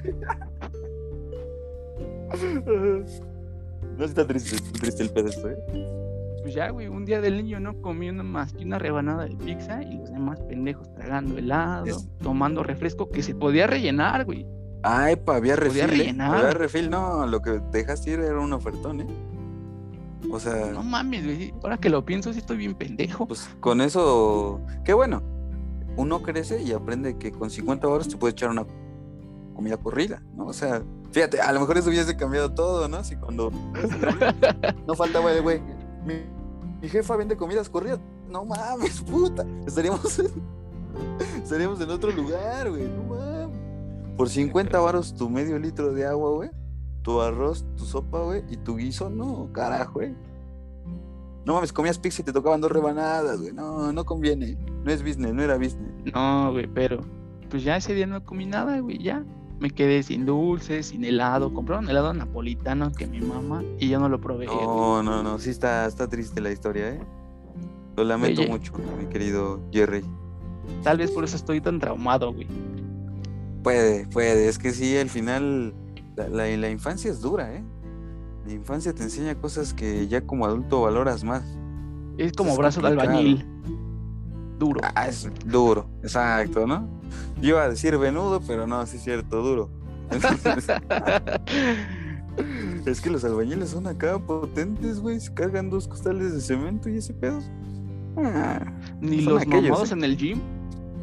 No 3.97 4.03
está 4.03 4.27
triste, 4.27 4.57
triste 4.79 5.03
el 5.03 5.09
pedo 5.11 5.29
esto, 5.29 5.49
¿eh? 5.49 5.57
Pues 6.41 6.53
ya, 6.53 6.69
güey, 6.69 6.87
un 6.87 7.05
día 7.05 7.21
del 7.21 7.37
niño 7.37 7.59
no 7.59 7.81
comí 7.81 8.09
una 8.09 8.23
más 8.23 8.53
que 8.53 8.63
una 8.65 8.77
rebanada 8.77 9.25
de 9.25 9.35
pizza 9.35 9.81
y 9.81 9.97
los 9.97 10.11
demás 10.11 10.39
pendejos 10.41 10.93
tragando 10.93 11.37
helado, 11.37 11.85
Es- 11.85 12.07
tomando 12.21 12.61
refresco 12.63 13.09
que 13.09 13.23
se 13.23 13.33
podía 13.35 13.67
rellenar, 13.67 14.25
güey. 14.25 14.45
Ah, 14.83 15.09
epa, 15.11 15.37
había 15.37 15.55
refil. 15.55 15.81
¿eh? 15.81 15.87
rellenar. 15.87 16.35
Había 16.35 16.51
refil, 16.51 16.89
no, 16.89 17.25
lo 17.25 17.41
que 17.41 17.59
dejaste 17.71 18.11
ir 18.11 18.19
era 18.19 18.39
un 18.39 18.53
ofertón, 18.53 19.01
¿eh? 19.01 19.07
O 20.31 20.39
sea, 20.39 20.71
No 20.71 20.83
mames, 20.83 21.23
güey. 21.23 21.53
Ahora 21.63 21.77
que 21.77 21.89
lo 21.89 22.05
pienso, 22.05 22.31
sí 22.33 22.39
estoy 22.39 22.57
bien 22.57 22.75
pendejo. 22.75 23.27
pues 23.27 23.49
con 23.59 23.81
eso, 23.81 24.61
qué 24.83 24.93
bueno. 24.93 25.21
Uno 25.97 26.21
crece 26.21 26.61
y 26.61 26.73
aprende 26.73 27.17
que 27.17 27.31
con 27.31 27.49
50 27.49 27.87
horas 27.87 28.07
te 28.09 28.17
puedes 28.17 28.33
echar 28.33 28.49
una 28.49 28.65
comida 29.55 29.77
corrida, 29.77 30.21
¿no? 30.35 30.47
O 30.47 30.53
sea, 30.53 30.83
fíjate, 31.11 31.39
a 31.39 31.53
lo 31.53 31.61
mejor 31.61 31.77
eso 31.77 31.89
hubiese 31.89 32.17
cambiado 32.17 32.53
todo, 32.53 32.87
¿no? 32.89 33.03
Si 33.03 33.15
cuando 33.15 33.49
no 34.87 34.93
faltaba 34.95 35.31
el 35.31 35.41
güey, 35.41 35.61
mi, 36.05 36.15
mi 36.81 36.89
jefa 36.89 37.15
vende 37.15 37.37
comidas 37.37 37.69
corridas. 37.69 37.99
No 38.29 38.43
mames, 38.43 38.99
puta. 39.01 39.45
Estaríamos 39.65 40.19
en, 40.19 40.31
estaríamos 41.41 41.79
en 41.79 41.89
otro 41.89 42.11
lugar, 42.11 42.69
güey. 42.69 42.83
No 42.89 43.03
mames. 43.15 43.57
Por 44.17 44.29
50 44.29 44.79
varos 44.79 45.13
tu 45.15 45.29
medio 45.29 45.57
litro 45.59 45.93
de 45.93 46.05
agua, 46.05 46.29
güey. 46.31 46.49
Tu 47.05 47.21
arroz, 47.21 47.63
tu 47.77 47.85
sopa, 47.85 48.19
güey. 48.23 48.41
Y 48.49 48.57
tu 48.57 48.77
guiso, 48.77 49.11
no, 49.11 49.47
carajo, 49.53 49.99
güey. 49.99 50.15
No 51.45 51.53
mames, 51.53 51.71
comías 51.71 51.99
pizza 51.99 52.23
y 52.23 52.25
te 52.25 52.33
tocaban 52.33 52.59
dos 52.59 52.71
rebanadas, 52.71 53.39
güey. 53.39 53.53
No, 53.53 53.93
no 53.93 54.05
conviene. 54.05 54.57
No 54.83 54.91
es 54.91 55.03
business, 55.03 55.31
no 55.31 55.43
era 55.43 55.55
business. 55.55 55.93
No, 56.11 56.51
güey, 56.51 56.65
pero 56.65 57.01
pues 57.51 57.63
ya 57.63 57.77
ese 57.77 57.93
día 57.93 58.07
no 58.07 58.25
comí 58.25 58.47
nada, 58.47 58.79
güey, 58.79 58.97
ya. 58.97 59.23
Me 59.59 59.69
quedé 59.69 60.01
sin 60.01 60.25
dulces, 60.25 60.87
sin 60.87 61.05
helado. 61.05 61.53
Compraron 61.53 61.87
helado 61.87 62.11
napolitano 62.11 62.91
que 62.91 63.05
mi 63.05 63.21
mamá 63.21 63.63
y 63.77 63.87
yo 63.87 63.99
no 63.99 64.09
lo 64.09 64.19
probé. 64.19 64.47
No, 64.47 65.03
no, 65.03 65.21
no. 65.21 65.37
Sí 65.37 65.51
está, 65.51 65.85
está 65.85 66.07
triste 66.07 66.41
la 66.41 66.51
historia, 66.51 66.89
¿eh? 66.89 66.99
Lo 67.97 68.03
lamento 68.03 68.41
Oye. 68.41 68.49
mucho, 68.49 68.73
mi 68.97 69.05
querido 69.05 69.61
Jerry. 69.71 70.03
Tal 70.81 70.97
vez 70.97 71.11
por 71.11 71.23
eso 71.23 71.35
estoy 71.35 71.61
tan 71.61 71.79
traumado, 71.79 72.33
güey. 72.33 72.47
Puede, 73.61 74.07
puede. 74.07 74.49
Es 74.49 74.57
que 74.57 74.71
sí, 74.71 74.97
al 74.97 75.09
final 75.09 75.75
la, 76.15 76.29
la- 76.29 76.57
la 76.57 76.69
infancia 76.69 77.11
es 77.11 77.21
dura, 77.21 77.53
¿eh? 77.53 77.63
La 78.45 78.53
infancia 78.53 78.93
te 78.93 79.03
enseña 79.03 79.35
cosas 79.35 79.73
que 79.73 80.07
ya 80.07 80.21
como 80.21 80.45
adulto 80.45 80.81
valoras 80.81 81.23
más. 81.23 81.43
Es 82.17 82.31
como 82.33 82.51
Es 82.51 82.57
brazo 82.57 82.81
de 82.81 82.87
albañil. 82.89 83.45
Duro. 84.59 84.79
Ah, 84.95 85.07
es 85.07 85.27
duro, 85.45 85.87
exacto, 86.01 86.65
¿no? 86.65 86.87
Yo 87.41 87.49
iba 87.49 87.63
a 87.63 87.69
decir 87.69 87.97
venudo, 87.97 88.39
pero 88.47 88.65
no, 88.67 88.85
sí 88.85 88.97
es 88.97 89.03
cierto, 89.03 89.41
duro. 89.41 89.69
es 92.85 93.01
que 93.01 93.09
los 93.09 93.23
albañiles 93.25 93.69
son 93.69 93.87
acá 93.87 94.17
potentes, 94.19 94.99
güey. 94.99 95.19
Se 95.19 95.33
cargan 95.33 95.69
dos 95.69 95.87
costales 95.87 96.33
de 96.33 96.41
cemento 96.41 96.89
y 96.89 96.97
ese 96.97 97.13
pedo. 97.13 97.39
Ah, 98.17 98.65
Ni 99.01 99.21
los 99.21 99.41
aquellos, 99.41 99.63
mamados 99.63 99.91
¿eh? 99.91 99.95
en 99.95 100.03
el 100.03 100.17
gym. 100.17 100.39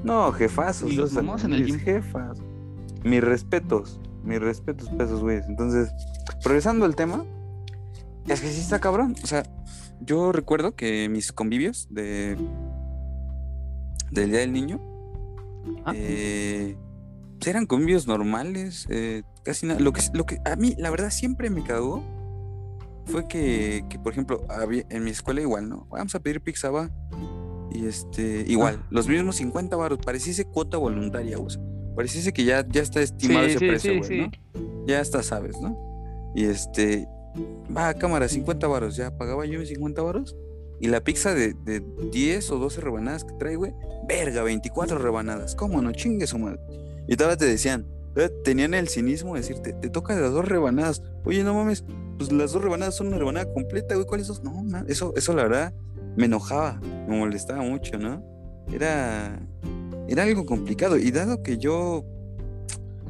no, 0.04 0.32
jefazos. 0.32 0.88
Ni 0.88 0.96
los 0.96 1.12
mamados 1.12 1.44
en 1.44 1.52
el 1.54 1.66
gym. 1.66 1.78
Jefas. 1.78 2.38
Mis 3.04 3.22
respetos, 3.22 4.00
mis 4.24 4.40
respetos 4.40 4.88
para 4.90 5.04
esos 5.04 5.20
güeyes. 5.22 5.46
Entonces, 5.48 5.90
progresando 6.42 6.84
al 6.84 6.94
tema, 6.96 7.24
es 8.28 8.40
que 8.40 8.48
sí 8.48 8.60
está 8.60 8.78
cabrón. 8.80 9.14
O 9.22 9.26
sea, 9.26 9.42
yo 10.00 10.32
recuerdo 10.32 10.74
que 10.74 11.08
mis 11.08 11.32
convivios 11.32 11.86
de 11.90 12.36
del 14.10 14.30
Día 14.30 14.40
del 14.40 14.52
Niño 14.52 14.80
Ah. 15.84 15.92
eh, 15.94 16.76
pues 17.38 17.46
eran 17.48 17.66
convivios 17.66 18.06
normales, 18.06 18.86
eh, 18.90 19.22
casi 19.44 19.66
nada. 19.66 19.80
Lo 19.80 19.92
que, 19.92 20.02
lo 20.12 20.26
que 20.26 20.38
a 20.44 20.56
mí, 20.56 20.74
la 20.78 20.90
verdad, 20.90 21.10
siempre 21.10 21.50
me 21.50 21.62
cagó 21.62 22.02
fue 23.06 23.26
que, 23.26 23.84
que, 23.88 23.98
por 23.98 24.12
ejemplo, 24.12 24.44
había, 24.48 24.84
en 24.90 25.02
mi 25.04 25.10
escuela 25.10 25.40
igual, 25.40 25.68
¿no? 25.68 25.86
Vamos 25.90 26.14
a 26.14 26.20
pedir 26.20 26.40
pizza, 26.40 26.70
va. 26.70 26.90
Y 27.72 27.86
este, 27.86 28.44
igual, 28.46 28.80
Ah. 28.82 28.86
los 28.90 29.08
mismos 29.08 29.36
50 29.36 29.76
baros, 29.76 29.98
pareciese 30.04 30.44
cuota 30.44 30.76
voluntaria, 30.78 31.38
o 31.38 31.48
sea, 31.48 31.60
pareciese 31.94 32.32
que 32.32 32.44
ya, 32.44 32.66
ya 32.68 32.82
está 32.82 33.00
estimado 33.00 33.46
Sí, 33.46 33.50
ese 33.50 33.58
sí, 33.58 33.68
precio, 33.68 33.98
güey, 33.98 34.04
sí. 34.04 34.18
¿no? 34.18 34.86
Ya 34.86 35.00
hasta 35.00 35.22
sabes, 35.22 35.60
¿no? 35.60 35.76
Y 36.34 36.44
este, 36.44 37.06
va, 37.76 37.94
cámara, 37.94 38.28
50 38.28 38.66
varos, 38.66 38.96
ya 38.96 39.16
pagaba 39.16 39.44
yo 39.46 39.58
mis 39.58 39.68
50 39.68 40.02
varos. 40.02 40.36
Y 40.80 40.88
la 40.88 41.00
pizza 41.02 41.32
de, 41.34 41.54
de 41.64 41.82
10 42.10 42.50
o 42.50 42.58
12 42.58 42.80
rebanadas 42.80 43.24
que 43.24 43.34
trae, 43.34 43.54
güey, 43.54 43.72
verga, 44.08 44.42
24 44.42 44.98
rebanadas. 44.98 45.54
¿Cómo 45.54 45.80
no? 45.80 45.92
Chingue 45.92 46.26
su 46.26 46.38
madre. 46.38 46.58
Y 47.06 47.16
todavía 47.16 47.36
te 47.36 47.46
decían, 47.46 47.86
todavía 48.14 48.34
tenían 48.42 48.74
el 48.74 48.88
cinismo 48.88 49.34
de 49.34 49.40
decirte, 49.40 49.72
te 49.74 49.90
toca 49.90 50.16
de 50.16 50.22
las 50.22 50.32
dos 50.32 50.46
rebanadas. 50.46 51.02
Oye, 51.24 51.44
no 51.44 51.54
mames, 51.54 51.84
pues 52.18 52.32
las 52.32 52.52
dos 52.52 52.62
rebanadas 52.62 52.96
son 52.96 53.08
una 53.08 53.18
rebanada 53.18 53.52
completa, 53.52 53.94
güey. 53.94 54.06
¿Cuáles 54.06 54.26
dos? 54.26 54.42
No, 54.42 54.62
ma, 54.64 54.84
eso, 54.88 55.12
eso 55.16 55.32
la 55.34 55.44
verdad 55.44 55.74
me 56.16 56.26
enojaba, 56.26 56.80
me 56.80 57.16
molestaba 57.16 57.62
mucho, 57.62 57.98
¿no? 57.98 58.24
Era, 58.72 59.40
era 60.08 60.22
algo 60.24 60.44
complicado. 60.46 60.96
Y 60.98 61.10
dado 61.10 61.42
que 61.42 61.58
yo, 61.58 62.04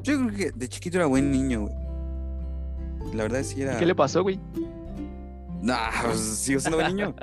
yo 0.02 0.18
creo 0.26 0.36
que 0.36 0.50
de 0.52 0.68
chiquito 0.68 0.98
era 0.98 1.06
buen 1.06 1.30
niño, 1.30 1.62
güey. 1.62 3.14
La 3.14 3.24
verdad 3.24 3.42
sí 3.42 3.62
era. 3.62 3.78
¿Qué 3.78 3.86
le 3.86 3.94
pasó, 3.94 4.22
güey? 4.22 4.38
Nah, 5.62 5.90
pues 6.04 6.18
sigo 6.18 6.60
siendo 6.60 6.78
buen 6.78 6.96
niño. 6.96 7.14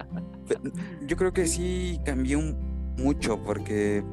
Yo 1.07 1.17
creo 1.17 1.33
que 1.33 1.45
sí 1.47 1.99
cambié 2.05 2.35
un- 2.35 2.55
mucho 2.97 3.41
porque 3.43 4.03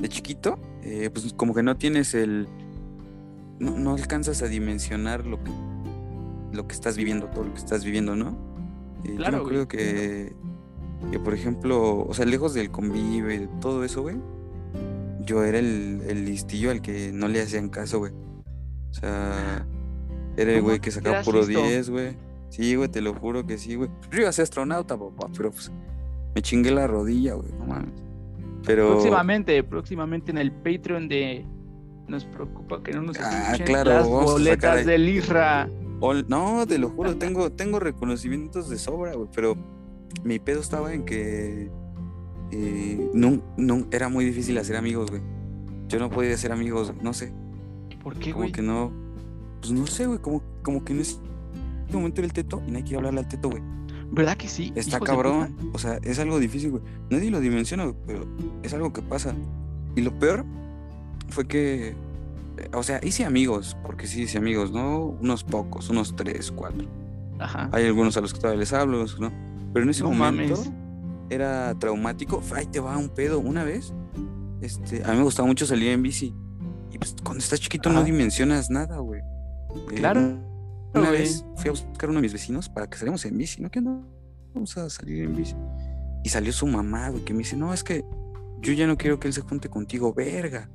de 0.00 0.08
chiquito, 0.08 0.58
eh, 0.82 1.10
pues 1.12 1.32
como 1.34 1.54
que 1.54 1.62
no 1.62 1.76
tienes 1.76 2.14
el. 2.14 2.48
No, 3.60 3.78
no 3.78 3.92
alcanzas 3.94 4.42
a 4.42 4.46
dimensionar 4.46 5.24
lo 5.26 5.42
que, 5.42 5.50
lo 6.52 6.66
que 6.66 6.74
estás 6.74 6.96
viviendo, 6.96 7.26
todo 7.28 7.44
lo 7.44 7.52
que 7.52 7.58
estás 7.60 7.84
viviendo, 7.84 8.16
¿no? 8.16 8.30
Eh, 9.04 9.10
yo 9.10 9.16
Claro, 9.16 9.38
me 9.38 9.42
güey. 9.44 9.56
acuerdo 9.62 9.68
que, 9.68 10.32
que, 11.12 11.18
por 11.20 11.34
ejemplo, 11.34 12.04
o 12.06 12.12
sea, 12.14 12.24
lejos 12.26 12.52
del 12.54 12.70
convive, 12.70 13.48
todo 13.60 13.84
eso, 13.84 14.02
güey, 14.02 14.16
yo 15.24 15.42
era 15.44 15.58
el, 15.58 16.02
el 16.08 16.24
listillo 16.24 16.70
al 16.70 16.80
que 16.82 17.10
no 17.12 17.28
le 17.28 17.40
hacían 17.42 17.68
caso, 17.68 17.98
güey. 17.98 18.12
O 18.90 18.94
sea, 18.94 19.66
era 20.36 20.52
el 20.52 20.62
güey 20.62 20.80
que 20.80 20.90
sacaba 20.90 21.16
¿Eras 21.16 21.26
puro 21.26 21.38
listo? 21.44 21.62
10, 21.62 21.90
güey. 21.90 22.16
Sí, 22.50 22.74
güey, 22.76 22.88
te 22.88 23.00
lo 23.00 23.14
juro 23.14 23.44
que 23.46 23.58
sí, 23.58 23.74
güey. 23.74 23.90
Yo 24.12 24.20
iba 24.20 24.28
a 24.28 24.32
ser 24.32 24.44
astronauta, 24.44 24.96
papá, 24.96 25.28
pero 25.36 25.50
pues 25.50 25.72
me 26.34 26.42
chingué 26.42 26.70
la 26.70 26.86
rodilla, 26.86 27.34
güey, 27.34 27.50
no 27.58 27.66
mames. 27.66 27.92
Pero. 28.64 28.92
Próximamente, 28.92 29.62
próximamente 29.64 30.30
en 30.30 30.38
el 30.38 30.52
Patreon 30.52 31.08
de 31.08 31.44
Nos 32.06 32.24
preocupa 32.26 32.82
que 32.82 32.92
no 32.92 33.02
nos 33.02 33.18
Ah, 33.18 33.54
claro, 33.64 33.90
las 33.90 34.06
boletas 34.08 34.78
ahí. 34.78 34.84
del. 34.84 35.22
Ol- 36.00 36.26
No, 36.28 36.66
te 36.66 36.78
lo 36.78 36.90
juro, 36.90 37.16
tengo, 37.16 37.50
tengo 37.50 37.80
reconocimientos 37.80 38.68
de 38.68 38.78
sobra, 38.78 39.14
güey, 39.14 39.28
pero 39.34 39.56
mi 40.22 40.38
pedo 40.38 40.60
estaba 40.60 40.92
en 40.92 41.04
que 41.04 41.70
eh, 42.54 43.10
no, 43.12 43.42
no, 43.56 43.86
era 43.90 44.08
muy 44.08 44.24
difícil 44.24 44.56
hacer 44.58 44.76
amigos, 44.76 45.10
güey. 45.10 45.22
Yo 45.88 45.98
no 45.98 46.08
podía 46.10 46.34
hacer 46.34 46.52
amigos, 46.52 46.92
no 47.02 47.12
sé, 47.12 47.32
¿Por 48.02 48.14
qué, 48.16 48.30
como 48.30 48.44
güey? 48.44 48.52
que 48.52 48.62
no, 48.62 48.92
pues 49.60 49.72
no 49.72 49.86
sé, 49.86 50.06
güey, 50.06 50.18
como, 50.20 50.42
como 50.62 50.84
que 50.84 50.92
en 50.92 51.00
ese 51.00 51.18
momento 51.92 52.20
era 52.20 52.26
el 52.26 52.32
teto 52.32 52.62
y 52.66 52.70
nadie 52.70 52.84
quiere 52.84 52.98
hablarle 52.98 53.20
al 53.20 53.28
teto, 53.28 53.50
güey. 53.50 53.62
¿Verdad 54.10 54.36
que 54.36 54.48
sí? 54.48 54.72
Está 54.76 55.00
cabrón, 55.00 55.56
o 55.72 55.78
sea, 55.78 55.98
es 56.02 56.18
algo 56.18 56.38
difícil, 56.38 56.70
güey. 56.70 56.82
Nadie 57.10 57.30
lo 57.30 57.40
dimensiona, 57.40 57.84
güey, 57.84 57.96
pero 58.06 58.26
es 58.62 58.72
algo 58.72 58.92
que 58.92 59.02
pasa. 59.02 59.34
Y 59.96 60.02
lo 60.02 60.16
peor 60.18 60.44
fue 61.30 61.46
que, 61.46 61.88
eh, 61.88 61.94
o 62.72 62.82
sea, 62.82 63.00
hice 63.02 63.24
amigos, 63.24 63.76
porque 63.82 64.06
sí 64.06 64.22
hice 64.22 64.38
amigos, 64.38 64.70
¿no? 64.70 65.16
Unos 65.20 65.42
pocos, 65.42 65.88
unos 65.88 66.14
tres, 66.14 66.52
cuatro. 66.52 66.86
Ajá. 67.38 67.68
Hay 67.72 67.86
algunos 67.86 68.16
a 68.16 68.20
los 68.20 68.32
que 68.32 68.40
todavía 68.40 68.60
les 68.60 68.72
hablo, 68.72 69.04
no. 69.18 69.32
Pero 69.72 69.84
en 69.84 69.90
ese 69.90 70.02
No 70.04 70.10
momento 70.10 70.54
mames. 70.56 70.70
Era 71.30 71.74
traumático. 71.78 72.42
Ahí 72.54 72.66
te 72.66 72.80
va 72.80 72.96
un 72.96 73.08
pedo. 73.08 73.38
Una 73.38 73.64
vez, 73.64 73.92
este, 74.60 75.02
a 75.04 75.10
mí 75.12 75.18
me 75.18 75.24
gustaba 75.24 75.46
mucho 75.46 75.66
salir 75.66 75.90
en 75.90 76.02
bici. 76.02 76.34
Y 76.90 76.98
pues 76.98 77.14
cuando 77.22 77.42
estás 77.42 77.60
chiquito 77.60 77.90
no 77.90 78.04
dimensionas 78.04 78.70
nada, 78.70 78.98
güey. 78.98 79.20
Eh, 79.20 79.94
Claro, 79.96 80.20
Una 80.94 81.08
güey. 81.08 81.22
vez 81.22 81.44
fui 81.56 81.68
a 81.68 81.72
buscar 81.72 82.08
a 82.08 82.10
uno 82.10 82.18
de 82.18 82.22
mis 82.22 82.32
vecinos 82.32 82.68
para 82.68 82.88
que 82.88 82.96
saliéramos 82.96 83.24
en 83.24 83.36
bici, 83.36 83.60
¿no? 83.60 83.70
Que 83.70 83.80
no, 83.80 84.06
vamos 84.54 84.76
a 84.76 84.88
salir 84.88 85.24
en 85.24 85.34
bici. 85.34 85.56
Y 86.22 86.28
salió 86.28 86.52
su 86.52 86.66
mamá, 86.66 87.10
güey, 87.10 87.24
que 87.24 87.32
me 87.32 87.40
dice, 87.40 87.56
no, 87.56 87.74
es 87.74 87.82
que 87.82 88.04
yo 88.60 88.72
ya 88.72 88.86
no 88.86 88.96
quiero 88.96 89.18
que 89.18 89.28
él 89.28 89.34
se 89.34 89.40
junte 89.42 89.68
contigo, 89.68 90.12
verga. 90.14 90.70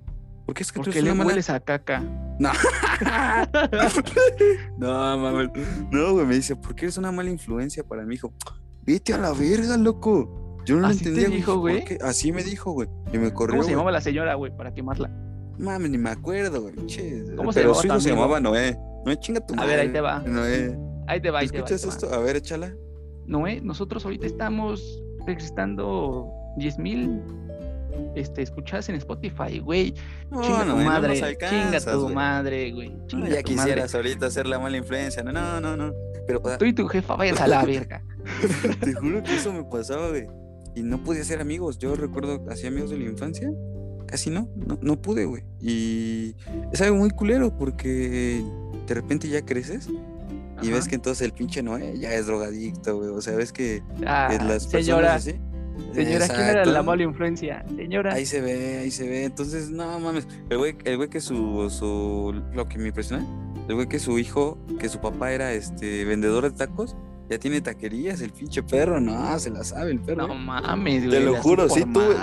Porque 0.46 0.64
es 0.64 0.72
que 0.72 0.80
tú 0.80 0.86
Porque 0.86 1.00
eres 1.00 1.12
le 1.12 1.16
mala 1.16 1.30
hueles 1.30 1.50
a 1.50 1.60
caca. 1.60 2.00
no. 2.40 2.50
no, 4.78 5.18
mames. 5.18 5.50
No, 5.92 6.14
güey, 6.14 6.26
me 6.26 6.36
dice, 6.36 6.56
¿por 6.56 6.76
qué 6.76 6.86
eres 6.86 6.98
una 6.98 7.12
mala 7.12 7.30
influencia 7.30 7.84
para 7.84 8.06
mi 8.06 8.16
hijo? 8.16 8.34
Vete 8.84 9.14
a 9.14 9.18
la 9.18 9.34
verga, 9.34 9.78
loco. 9.78 10.39
Yo 10.70 10.76
no 10.76 10.82
lo 10.82 10.88
¿Así 10.90 11.04
te 11.04 11.10
entendía, 11.10 11.36
dijo, 11.36 11.54
¿por 11.54 11.62
güey? 11.62 11.84
Así 12.02 12.32
me 12.32 12.44
dijo, 12.44 12.72
güey. 12.74 12.88
Y 13.12 13.18
me 13.18 13.34
corrió. 13.34 13.56
¿Cómo 13.56 13.64
se 13.64 13.72
llamaba 13.72 13.92
la 13.92 14.02
señora, 14.02 14.36
güey, 14.36 14.56
para 14.56 14.72
quemarla? 14.72 15.10
Mames, 15.58 15.90
ni 15.90 15.98
me 15.98 16.12
acuerdo, 16.12 16.62
güey. 16.62 16.76
Che, 16.86 17.24
¿Cómo 17.36 17.52
se 17.52 17.62
Pero 17.62 17.74
su 17.74 17.88
hijo 17.88 18.00
se 18.00 18.12
llamaba 18.12 18.40
Noé. 18.40 18.78
Noé, 19.04 19.18
chinga 19.18 19.44
tu 19.44 19.56
A 19.56 19.58
madre. 19.58 19.72
ver, 19.72 19.80
ahí 19.80 19.90
te 19.92 20.00
va. 20.00 20.20
Noé. 20.20 20.78
Ahí 21.08 21.20
te 21.20 21.32
va, 21.32 21.40
ahí 21.40 21.48
te 21.50 21.58
va. 21.60 21.66
¿Escuchas 21.66 21.84
esto? 21.86 22.14
A 22.14 22.20
ver, 22.20 22.36
échala. 22.36 22.72
Noé, 23.26 23.62
nosotros 23.62 24.06
ahorita 24.06 24.28
estamos 24.28 25.02
registrando 25.26 26.30
10 26.58 26.78
mil 26.78 27.20
este, 28.16 28.44
escuchadas 28.44 28.90
en 28.90 28.96
Spotify, 28.96 29.58
güey. 29.58 29.96
No, 30.30 30.44
Chinga 30.44 30.60
tu 30.62 30.66
Noé, 30.68 30.84
no 30.84 30.90
madre. 30.92 31.08
nos 31.08 31.18
chinga 31.18 31.28
alcanzas, 31.30 31.94
tu 31.94 32.10
madre, 32.10 32.72
güey. 32.74 32.90
No, 32.90 33.06
ya 33.08 33.18
madre. 33.18 33.44
quisieras 33.44 33.96
ahorita 33.96 34.28
hacer 34.28 34.46
la 34.46 34.60
mala 34.60 34.78
influencia. 34.78 35.24
No, 35.24 35.32
no, 35.32 35.60
no, 35.60 35.76
no. 35.76 35.94
Pero 36.28 36.42
o 36.44 36.48
sea, 36.48 36.60
Tú 36.60 36.66
y 36.66 36.74
tu 36.74 36.88
jefa 36.88 37.16
vayan 37.16 37.40
a 37.40 37.48
la 37.48 37.66
verga. 37.66 38.04
te 38.82 38.94
juro 38.94 39.24
que 39.24 39.36
eso 39.36 39.52
me 39.52 39.64
pasaba, 39.64 40.10
güey. 40.10 40.28
Y 40.80 40.84
no 40.84 41.04
podía 41.04 41.24
ser 41.26 41.42
amigos. 41.42 41.78
Yo 41.78 41.94
recuerdo, 41.96 42.46
hacía 42.50 42.70
amigos 42.70 42.90
de 42.92 42.98
la 42.98 43.06
infancia. 43.06 43.52
Casi 44.08 44.30
no, 44.30 44.48
no, 44.56 44.80
no 44.82 45.02
pude, 45.02 45.26
güey. 45.26 45.44
Y 45.62 46.36
es 46.72 46.82
algo 46.82 46.96
muy 46.98 47.10
culero 47.12 47.56
porque 47.58 48.44
de 48.88 48.94
repente 48.94 49.28
ya 49.28 49.46
creces 49.46 49.88
y 49.90 50.68
Ajá. 50.68 50.76
ves 50.78 50.88
que 50.88 50.96
entonces 50.96 51.26
el 51.26 51.34
pinche 51.34 51.62
Noé 51.62 52.00
ya 52.00 52.14
es 52.16 52.26
drogadicto, 52.28 52.98
güey. 52.98 53.10
O 53.10 53.22
sea, 53.22 53.36
ves 53.36 53.52
que, 53.52 53.84
Ah, 54.06 54.30
que 54.32 54.44
las 54.44 54.64
señora, 54.64 55.14
personas 55.16 55.40
señora, 55.94 56.28
¿quién 56.28 56.42
era 56.48 56.66
la 56.66 56.82
mala 56.82 57.04
influencia? 57.04 57.66
Señora. 57.76 58.14
Ahí 58.14 58.26
se 58.26 58.40
ve, 58.42 58.80
ahí 58.80 58.90
se 58.92 59.08
ve. 59.08 59.26
Entonces, 59.26 59.70
no 59.70 60.00
mames. 60.00 60.28
El 60.50 60.58
güey, 60.58 60.76
el 60.86 60.96
güey 60.98 61.10
que 61.10 61.20
su, 61.22 61.70
su. 61.70 62.42
Lo 62.54 62.68
que 62.70 62.78
me 62.78 62.88
impresiona. 62.88 63.26
El 63.68 63.76
güey 63.76 63.88
que 63.88 64.00
su 64.00 64.18
hijo, 64.18 64.58
que 64.80 64.90
su 64.90 65.00
papá 65.00 65.34
era 65.34 65.54
este 65.54 66.06
vendedor 66.06 66.46
de 66.50 66.52
tacos. 66.52 66.96
Ya 67.30 67.38
tiene 67.38 67.62
taquerías, 67.62 68.22
el 68.22 68.32
pinche 68.32 68.64
perro. 68.64 69.00
No, 69.00 69.38
se 69.38 69.52
la 69.52 69.64
sabe 69.64 69.92
el 69.92 70.00
perro. 70.00 70.28
No 70.28 70.34
eh. 70.34 70.38
mames, 70.38 71.06
güey. 71.06 71.24
lo 71.24 71.34
la 71.34 71.42
juro, 71.42 71.70
sí 71.70 71.84
tuve-. 71.86 72.16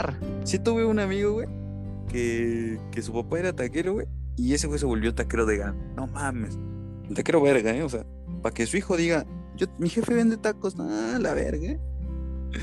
Sí 0.44 0.58
tuve 0.58 0.84
un 0.84 0.98
amigo, 0.98 1.34
güey, 1.34 1.48
que, 2.08 2.78
que 2.90 3.02
su 3.02 3.12
papá 3.12 3.38
era 3.38 3.52
taquero, 3.52 3.94
güey. 3.94 4.06
Y 4.36 4.52
ese 4.52 4.66
güey 4.66 4.78
se 4.78 4.86
volvió 4.86 5.14
taquero 5.14 5.46
de 5.46 5.58
gana. 5.58 5.76
No 5.94 6.06
mames. 6.08 6.56
Un 6.56 7.14
taquero 7.14 7.40
verga, 7.40 7.70
¿eh? 7.74 7.82
O 7.82 7.88
sea, 7.88 8.04
para 8.42 8.52
que 8.52 8.66
su 8.66 8.76
hijo 8.76 8.96
diga, 8.96 9.24
yo, 9.56 9.66
mi 9.78 9.88
jefe 9.88 10.12
vende 10.12 10.36
tacos. 10.36 10.76
No, 10.76 10.84
la 11.18 11.34
verga. 11.34 11.66
¿eh? 11.66 11.80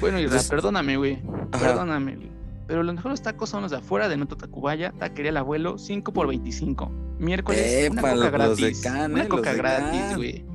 Bueno, 0.02 0.18
Entonces- 0.18 0.50
perdóname, 0.50 0.98
güey. 0.98 1.22
Ajá. 1.52 1.68
Perdóname, 1.68 2.16
güey. 2.16 2.32
Pero 2.68 2.84
los 2.84 2.96
mejores 2.96 3.22
tacos 3.22 3.50
son 3.50 3.62
los 3.62 3.72
de 3.72 3.78
afuera 3.78 4.08
de 4.08 4.18
Nota 4.18 4.36
Tacubaya, 4.36 4.94
Taquería 4.98 5.32
el 5.32 5.38
Abuelo, 5.38 5.78
5 5.78 6.14
por 6.14 6.28
25. 6.28 6.90
Miércoles, 7.20 7.90
una 7.92 8.00
Epa, 8.02 8.14
coca 8.14 8.16
los 8.16 8.58
de 8.58 8.72
gratis. 8.72 8.86
Una 9.12 9.28
coca 9.28 9.54
gratis, 9.54 10.18
güey. 10.18 10.46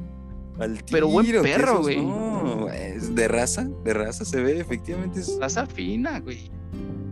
Al 0.58 0.78
Pero 0.90 1.08
buen 1.08 1.26
perro, 1.42 1.82
güey. 1.82 2.04
No, 2.04 2.68
es 2.68 3.14
de 3.14 3.28
raza, 3.28 3.68
de 3.84 3.94
raza 3.94 4.24
se 4.24 4.40
ve, 4.42 4.58
efectivamente. 4.60 5.20
es- 5.20 5.38
Raza 5.40 5.66
fina, 5.66 6.20
güey. 6.20 6.50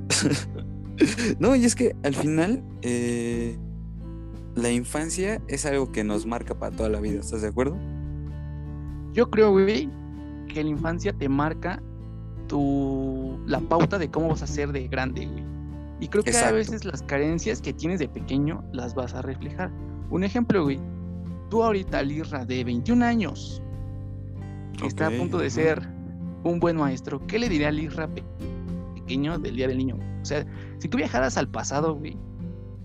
No, 1.38 1.54
y 1.54 1.66
es 1.66 1.74
que 1.74 1.94
al 2.04 2.14
final 2.14 2.64
eh, 2.80 3.58
la 4.54 4.70
infancia 4.70 5.42
es 5.46 5.66
algo 5.66 5.92
que 5.92 6.04
nos 6.04 6.24
marca 6.24 6.58
para 6.58 6.74
toda 6.74 6.88
la 6.88 7.00
vida, 7.00 7.20
¿estás 7.20 7.42
de 7.42 7.48
acuerdo? 7.48 7.76
Yo 9.12 9.30
creo, 9.30 9.52
güey, 9.52 9.90
que 10.48 10.64
la 10.64 10.70
infancia 10.70 11.12
te 11.12 11.28
marca 11.28 11.82
tu 12.48 13.38
la 13.46 13.60
pauta 13.60 13.98
de 13.98 14.10
cómo 14.10 14.28
vas 14.28 14.42
a 14.42 14.46
ser 14.46 14.72
de 14.72 14.88
grande, 14.88 15.26
güey. 15.26 15.44
Y 16.00 16.08
creo 16.08 16.22
que 16.22 16.30
a 16.36 16.52
veces 16.52 16.84
las 16.86 17.02
carencias 17.02 17.60
que 17.60 17.72
tienes 17.74 17.98
de 17.98 18.08
pequeño 18.08 18.64
las 18.72 18.94
vas 18.94 19.14
a 19.14 19.20
reflejar. 19.22 19.70
Un 20.10 20.24
ejemplo, 20.24 20.62
güey. 20.64 20.78
Tú 21.50 21.62
ahorita, 21.62 22.02
Lirra, 22.02 22.44
de 22.44 22.64
21 22.64 23.04
años, 23.04 23.62
que 24.78 24.86
está 24.86 25.06
a 25.06 25.10
punto 25.10 25.38
de 25.38 25.50
ser 25.50 25.82
un 26.44 26.60
buen 26.60 26.76
maestro, 26.76 27.24
¿qué 27.26 27.38
le 27.38 27.48
diría 27.48 27.68
a 27.68 27.72
Lirra 27.72 28.08
pe- 28.08 28.24
pequeño 28.94 29.38
del 29.38 29.56
Día 29.56 29.68
del 29.68 29.78
Niño? 29.78 29.98
O 30.22 30.24
sea, 30.24 30.44
si 30.78 30.88
tú 30.88 30.96
viajaras 30.98 31.36
al 31.36 31.48
pasado, 31.48 31.94
güey, 31.96 32.16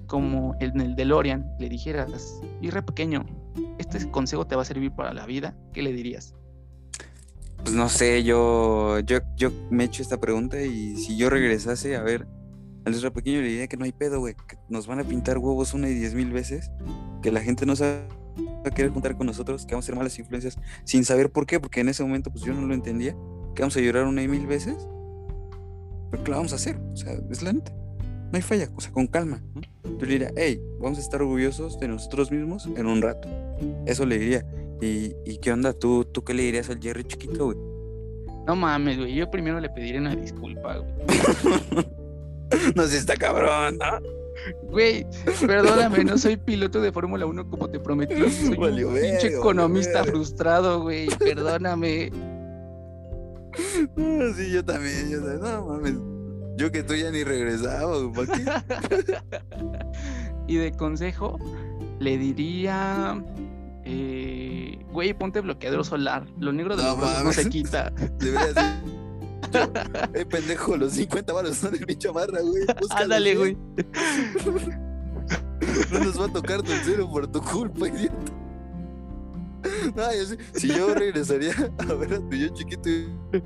como 0.08 0.56
en 0.60 0.80
el 0.82 0.96
DeLorean, 0.96 1.46
le 1.60 1.70
dijeras, 1.70 2.40
Lirra 2.62 2.86
pequeño, 2.86 3.26
este 3.78 4.10
consejo 4.12 4.46
te 4.46 4.56
va 4.56 4.62
a 4.62 4.66
servir 4.66 4.92
para 4.92 5.14
la 5.14 5.26
vida, 5.26 5.56
¿qué 5.74 5.82
le 5.82 5.92
dirías? 5.92 6.36
Pues 7.64 7.76
no 7.76 7.90
sé, 7.90 8.24
yo, 8.24 9.00
yo, 9.02 9.20
yo 9.38 9.52
me 9.70 9.84
he 9.84 9.88
hecho 9.88 10.02
esta 10.02 10.20
pregunta 10.20 10.62
y 10.62 10.98
si 10.98 11.16
yo 11.18 11.30
regresase 11.30 11.96
a 11.96 12.02
ver 12.02 12.28
al 12.86 12.94
Ezra 12.94 13.12
pequeño 13.12 13.42
le 13.42 13.50
diría 13.50 13.68
que 13.68 13.78
no 13.78 13.86
hay 13.86 13.92
pedo, 13.92 14.20
güey, 14.20 14.34
que 14.48 14.58
nos 14.70 14.88
van 14.88 15.00
a 15.00 15.04
pintar 15.04 15.38
huevos 15.38 15.74
una 15.76 15.88
y 15.88 15.94
diez 15.94 16.16
mil 16.16 16.32
veces, 16.32 16.72
que 17.22 17.32
la 17.32 17.42
gente 17.42 17.68
no 17.68 17.76
va 17.76 18.08
a 18.66 18.72
querer 18.72 18.92
juntar 18.92 19.18
con 19.18 19.28
nosotros, 19.28 19.66
que 19.66 19.74
vamos 19.74 19.86
a 19.86 19.88
ser 19.88 19.96
malas 19.96 20.18
influencias, 20.20 20.58
sin 20.84 21.06
saber 21.06 21.32
por 21.32 21.46
qué, 21.46 21.60
porque 21.60 21.82
en 21.82 21.90
ese 21.90 22.04
momento 22.04 22.32
pues 22.32 22.44
yo 22.44 22.54
no 22.54 22.66
lo 22.66 22.74
entendía, 22.74 23.16
que 23.56 23.62
vamos 23.62 23.76
a 23.78 23.82
llorar 23.82 24.06
una 24.06 24.22
y 24.24 24.28
mil 24.28 24.46
veces, 24.48 24.88
pero 26.10 26.24
que 26.24 26.32
lo 26.32 26.38
vamos 26.38 26.54
a 26.54 26.56
hacer, 26.56 26.78
o 26.94 26.96
sea, 26.96 27.14
es 27.30 27.42
la 27.42 27.54
neta, 27.54 27.72
no 27.72 28.32
hay 28.34 28.42
falla, 28.42 28.70
o 28.76 28.82
sea, 28.82 28.92
con 28.92 29.08
calma, 29.08 29.42
¿no? 29.54 29.62
Yo 29.84 30.06
le 30.06 30.14
diría, 30.14 30.32
hey, 30.36 30.62
vamos 30.80 30.98
a 30.98 31.02
estar 31.02 31.22
orgullosos 31.22 31.80
de 31.80 31.88
nosotros 31.88 32.32
mismos 32.32 32.68
en 32.76 32.86
un 32.86 33.02
rato, 33.02 33.28
eso 33.86 34.06
le 34.06 34.18
diría. 34.18 34.46
¿Y, 34.82 35.16
y 35.26 35.38
qué 35.38 35.52
onda? 35.52 35.74
¿Tú, 35.74 36.06
¿Tú 36.06 36.24
qué 36.24 36.34
le 36.34 36.42
dirías 36.42 36.68
al 36.72 36.82
Jerry 36.82 37.04
chiquito, 37.04 37.46
güey? 37.46 37.58
No 38.48 38.56
mames, 38.56 38.98
güey. 38.98 39.14
Yo 39.14 39.30
primero 39.30 39.60
le 39.60 39.70
pediré 39.70 40.00
una 40.00 40.16
disculpa, 40.16 40.78
güey. 40.78 40.92
no 42.76 42.88
sé, 42.88 42.98
está 42.98 43.16
cabrón, 43.16 43.78
¿no? 43.78 44.21
Güey, 44.70 45.06
perdóname, 45.46 46.04
no 46.04 46.18
soy 46.18 46.38
piloto 46.38 46.82
de 46.82 46.92
Fórmula 46.92 47.26
1 47.26 47.50
como 47.50 47.70
te 47.70 47.80
prometí. 47.80 48.16
Soy 48.30 48.56
Valió 48.58 48.90
un 48.90 48.96
pinche 48.96 49.28
economista 49.28 50.04
frustrado, 50.04 50.82
güey. 50.82 51.08
Perdóname. 51.18 52.12
Ah, 53.98 54.32
sí, 54.34 54.50
yo 54.54 54.64
también, 54.64 55.10
yo 55.10 55.18
también. 55.20 55.42
No 55.42 55.66
mames. 55.66 55.94
Yo 56.56 56.72
que 56.72 56.84
tú 56.84 56.96
ya 56.96 57.12
ni 57.12 57.26
regresaba, 57.26 57.98
güey. 57.98 58.28
¿Para 58.28 58.38
qué? 58.38 59.18
Y 60.48 60.56
de 60.56 60.72
consejo, 60.72 61.38
le 62.00 62.18
diría. 62.18 63.22
eh, 63.84 64.80
güey, 64.94 65.14
ponte 65.14 65.42
bloqueador 65.42 65.84
solar. 65.84 66.26
Lo 66.40 66.54
negro 66.54 66.78
de 66.78 66.84
No 66.84 66.90
los 66.92 66.98
brazos 67.00 67.24
no 67.26 67.34
se 67.34 67.42
mames. 67.42 67.54
quita. 67.54 67.90
Deberías 68.20 68.56
decir. 68.56 69.01
Eh, 70.14 70.26
pendejo, 70.26 70.78
los 70.78 70.94
50 70.94 71.34
baros 71.34 71.58
son 71.58 71.74
de 71.74 71.86
mi 71.86 71.96
chamarra, 71.96 72.40
güey. 72.42 72.64
Ándale, 72.92 73.36
güey. 73.36 73.58
No 75.92 76.00
nos 76.00 76.20
va 76.20 76.26
a 76.26 76.34
tocar 76.34 76.62
tu 76.62 76.72
cero 76.84 77.08
por 77.12 77.28
tu 77.28 77.42
culpa, 77.42 77.88
idiota. 77.88 78.16
No, 79.96 80.14
yo 80.14 80.26
sí- 80.26 80.38
si 80.54 80.68
yo 80.70 80.94
regresaría 80.96 81.54
a 81.78 81.94
ver 81.94 82.14
a 82.16 82.20
tu 82.20 82.36
yo 82.36 82.48
chiquito, 82.50 82.90
yo 82.90 83.42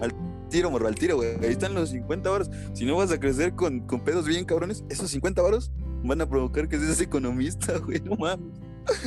al 0.00 0.14
tiro, 0.48 0.70
morro, 0.70 0.86
al 0.88 0.94
tiro, 0.94 1.16
güey. 1.16 1.30
Ahí 1.42 1.50
están 1.50 1.74
los 1.74 1.90
50 1.90 2.30
varos. 2.30 2.50
Si 2.72 2.84
no 2.84 2.96
vas 2.96 3.10
a 3.10 3.18
crecer 3.18 3.54
con, 3.54 3.80
con 3.80 4.00
pedos 4.04 4.26
bien 4.26 4.44
cabrones, 4.44 4.84
esos 4.88 5.10
50 5.10 5.42
varos 5.42 5.70
van 6.04 6.20
a 6.20 6.28
provocar 6.28 6.68
que 6.68 6.78
seas 6.78 7.00
economista, 7.00 7.78
güey. 7.78 8.00
No 8.00 8.16
mames. 8.16 8.60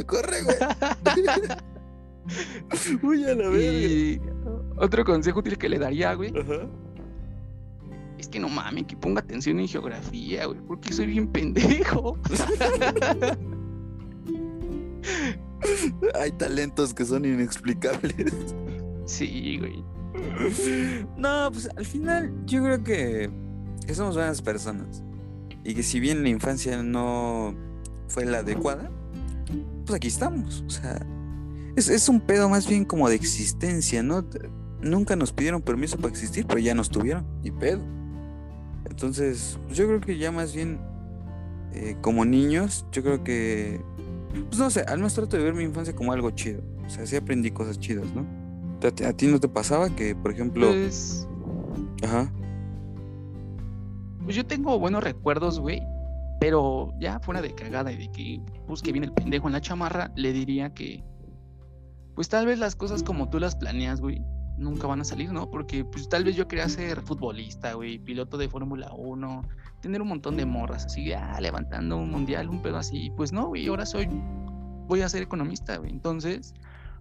Corre, 0.05 0.43
güey. 0.43 0.57
Uy, 3.03 3.23
a 3.25 3.35
la 3.35 3.49
verga. 3.49 3.61
Y 3.61 4.21
otro 4.83 5.03
consejo 5.05 5.39
útil 5.39 5.57
que 5.57 5.69
le 5.69 5.79
daría, 5.79 6.13
güey, 6.13 6.31
Ajá. 6.37 6.67
es 8.17 8.27
que 8.27 8.39
no 8.39 8.49
mames, 8.49 8.85
que 8.85 8.95
ponga 8.95 9.21
atención 9.21 9.59
en 9.59 9.67
geografía, 9.67 10.45
güey, 10.45 10.59
porque 10.67 10.93
soy 10.93 11.07
bien 11.07 11.27
pendejo. 11.27 12.17
Hay 16.15 16.31
talentos 16.31 16.93
que 16.93 17.05
son 17.05 17.25
inexplicables. 17.25 18.33
Sí, 19.05 19.57
güey. 19.59 19.83
No, 21.17 21.49
pues 21.51 21.69
al 21.75 21.85
final 21.85 22.31
yo 22.45 22.63
creo 22.63 22.83
que, 22.83 23.29
que 23.85 23.95
somos 23.95 24.15
buenas 24.15 24.41
personas. 24.41 25.03
Y 25.63 25.73
que 25.73 25.83
si 25.83 25.99
bien 25.99 26.23
la 26.23 26.29
infancia 26.29 26.81
no 26.83 27.55
fue 28.07 28.25
la 28.25 28.39
adecuada, 28.39 28.91
pues 29.85 29.95
aquí 29.95 30.07
estamos. 30.07 30.63
O 30.67 30.69
sea, 30.69 31.05
es, 31.75 31.89
es 31.89 32.09
un 32.09 32.21
pedo 32.21 32.49
más 32.49 32.67
bien 32.67 32.85
como 32.85 33.09
de 33.09 33.15
existencia, 33.15 34.03
¿no? 34.03 34.25
Nunca 34.83 35.15
nos 35.15 35.31
pidieron 35.31 35.61
permiso 35.61 35.97
para 35.97 36.09
existir, 36.09 36.45
pero 36.45 36.59
ya 36.59 36.75
nos 36.75 36.89
tuvieron. 36.89 37.25
Y 37.43 37.51
pedo. 37.51 37.81
Entonces, 38.89 39.59
pues 39.65 39.77
yo 39.77 39.87
creo 39.87 40.01
que 40.01 40.17
ya 40.17 40.31
más 40.31 40.53
bien 40.53 40.79
eh, 41.73 41.95
como 42.01 42.25
niños, 42.25 42.85
yo 42.91 43.01
creo 43.01 43.23
que, 43.23 43.81
pues 44.49 44.57
no 44.59 44.69
sé, 44.69 44.81
al 44.81 44.97
menos 44.97 45.13
trato 45.13 45.37
de 45.37 45.43
ver 45.43 45.53
mi 45.53 45.63
infancia 45.63 45.95
como 45.95 46.11
algo 46.11 46.31
chido. 46.31 46.61
O 46.85 46.89
sea, 46.89 47.05
sí 47.05 47.15
aprendí 47.15 47.51
cosas 47.51 47.79
chidas, 47.79 48.07
¿no? 48.13 48.25
¿A, 48.83 49.09
a 49.09 49.13
ti 49.13 49.27
no 49.27 49.39
te 49.39 49.47
pasaba 49.47 49.89
que, 49.95 50.13
por 50.13 50.31
ejemplo, 50.31 50.67
Pues, 50.67 51.27
ajá, 52.03 52.31
pues 54.23 54.35
yo 54.35 54.45
tengo 54.45 54.79
buenos 54.79 55.03
recuerdos, 55.03 55.59
güey. 55.59 55.81
Pero 56.39 56.93
ya 56.99 57.19
fuera 57.19 57.41
de 57.41 57.53
cagada 57.53 57.91
y 57.91 57.97
de 57.97 58.11
que 58.11 58.41
busque 58.67 58.91
bien 58.91 59.05
el 59.05 59.13
pendejo 59.13 59.47
en 59.47 59.53
la 59.53 59.61
chamarra, 59.61 60.11
le 60.15 60.33
diría 60.33 60.73
que, 60.73 61.03
pues 62.15 62.27
tal 62.27 62.45
vez 62.45 62.59
las 62.59 62.75
cosas 62.75 63.01
como 63.01 63.29
tú 63.29 63.39
las 63.39 63.55
planeas, 63.55 64.01
güey, 64.01 64.21
nunca 64.57 64.87
van 64.87 65.01
a 65.01 65.03
salir, 65.03 65.31
¿no? 65.31 65.49
Porque 65.49 65.85
pues 65.85 66.07
tal 66.09 66.23
vez 66.23 66.35
yo 66.35 66.47
quería 66.47 66.69
ser 66.69 67.01
futbolista, 67.01 67.73
güey, 67.73 67.99
piloto 67.99 68.37
de 68.37 68.49
Fórmula 68.49 68.91
1, 68.95 69.43
tener 69.81 70.01
un 70.01 70.07
montón 70.07 70.37
de 70.37 70.45
morras 70.45 70.85
así, 70.85 71.11
ah, 71.13 71.39
levantando 71.41 71.97
un 71.97 72.09
mundial, 72.09 72.49
un 72.49 72.61
pedo 72.61 72.77
así. 72.77 73.11
Pues 73.15 73.31
no, 73.31 73.47
güey, 73.47 73.67
ahora 73.67 73.85
soy, 73.85 74.07
voy 74.87 75.01
a 75.01 75.09
ser 75.09 75.23
economista, 75.23 75.77
güey. 75.77 75.91
Entonces, 75.91 76.53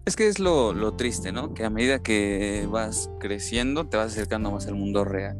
Es 0.05 0.15
que 0.15 0.27
es 0.27 0.39
lo, 0.39 0.73
lo 0.73 0.95
triste, 0.95 1.31
¿no? 1.31 1.53
Que 1.53 1.63
a 1.63 1.69
medida 1.69 1.99
que 1.99 2.67
vas 2.69 3.09
creciendo, 3.19 3.87
te 3.87 3.97
vas 3.97 4.11
acercando 4.11 4.51
más 4.51 4.67
al 4.67 4.75
mundo 4.75 5.05
real. 5.05 5.37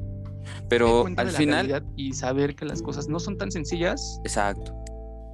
Pero 0.70 1.06
al 1.18 1.32
final. 1.32 1.86
Y 1.96 2.14
saber 2.14 2.56
que 2.56 2.66
las 2.66 2.82
cosas 2.82 3.08
no 3.08 3.20
son 3.20 3.38
tan 3.38 3.52
sencillas. 3.52 4.20
Exacto. 4.24 4.74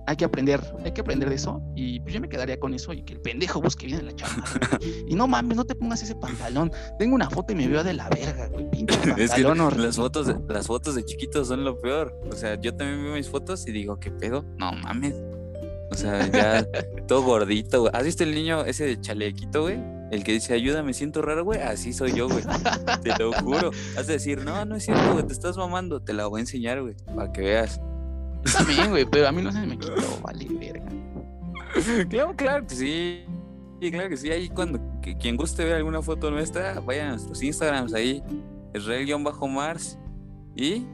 Hay 0.09 0.15
que 0.15 0.25
aprender, 0.25 0.59
hay 0.83 0.91
que 0.91 1.01
aprender 1.01 1.29
de 1.29 1.35
eso. 1.35 1.61
Y 1.75 1.99
pues 1.99 2.15
yo 2.15 2.19
me 2.19 2.27
quedaría 2.27 2.59
con 2.59 2.73
eso 2.73 2.93
y 2.93 3.03
que 3.03 3.13
el 3.13 3.21
pendejo 3.21 3.61
busque 3.61 3.85
bien 3.85 3.99
en 3.99 4.07
la 4.07 4.15
chamba. 4.15 4.43
y 5.07 5.13
no 5.13 5.27
mames, 5.27 5.55
no 5.55 5.65
te 5.65 5.75
pongas 5.75 6.01
ese 6.01 6.15
pantalón. 6.15 6.71
Tengo 6.97 7.13
una 7.13 7.29
foto 7.29 7.53
y 7.53 7.55
me 7.55 7.67
veo 7.67 7.83
de 7.83 7.93
la 7.93 8.09
verga, 8.09 8.47
güey. 8.47 8.71
Pinche 8.71 8.95
pantalón. 8.95 9.19
es 9.19 9.31
que 9.31 9.43
las 9.43 9.95
fotos, 9.97 10.25
de, 10.25 10.35
las 10.51 10.65
fotos 10.65 10.95
de 10.95 11.05
chiquitos 11.05 11.49
son 11.49 11.63
lo 11.63 11.79
peor. 11.79 12.19
O 12.27 12.35
sea, 12.35 12.59
yo 12.59 12.75
también 12.75 13.03
veo 13.03 13.13
mis 13.13 13.29
fotos 13.29 13.67
y 13.67 13.71
digo, 13.71 13.99
¿qué 13.99 14.09
pedo? 14.09 14.43
No 14.57 14.71
mames. 14.71 15.13
O 15.91 15.95
sea, 15.95 16.25
ya 16.25 16.67
todo 17.07 17.21
gordito, 17.21 17.81
güey. 17.81 17.91
¿Has 17.93 18.03
visto 18.03 18.23
el 18.23 18.33
niño 18.33 18.65
ese 18.65 18.85
de 18.85 18.99
chalequito, 18.99 19.61
güey? 19.61 19.77
El 20.09 20.23
que 20.23 20.31
dice, 20.31 20.55
ayuda, 20.55 20.81
me 20.81 20.95
siento 20.95 21.21
raro, 21.21 21.43
güey. 21.43 21.61
Así 21.61 21.93
soy 21.93 22.13
yo, 22.13 22.27
güey. 22.27 22.43
Te 23.03 23.15
lo 23.19 23.31
juro. 23.33 23.69
Has 23.95 24.07
de 24.07 24.13
decir, 24.13 24.43
no, 24.43 24.65
no 24.65 24.75
es 24.75 24.85
cierto, 24.85 25.13
güey. 25.13 25.27
Te 25.27 25.33
estás 25.33 25.55
mamando. 25.55 26.01
Te 26.01 26.13
la 26.13 26.25
voy 26.25 26.39
a 26.39 26.41
enseñar, 26.41 26.81
güey. 26.81 26.95
Para 27.15 27.31
que 27.31 27.41
veas. 27.41 27.79
También, 28.53 28.89
güey. 28.89 29.05
Pero 29.05 29.27
a 29.27 29.31
mí 29.31 29.41
no 29.41 29.51
se 29.51 29.65
me 29.65 29.77
quitó. 29.77 29.93
Vale, 30.21 30.47
verga. 30.59 30.85
Claro, 32.09 32.33
claro 32.35 32.67
que 32.67 32.75
sí. 32.75 33.25
Sí, 33.81 33.91
claro 33.91 34.09
que 34.09 34.17
sí. 34.17 34.29
Ahí 34.31 34.49
cuando 34.49 34.79
quien 35.19 35.37
guste 35.37 35.63
ver 35.63 35.75
alguna 35.75 36.01
foto 36.01 36.31
nuestra, 36.31 36.79
vaya 36.79 37.07
a 37.07 37.09
nuestros 37.11 37.41
Instagrams 37.41 37.93
ahí. 37.93 38.23
Israel-Mars 38.73 39.97
y... 40.55 40.85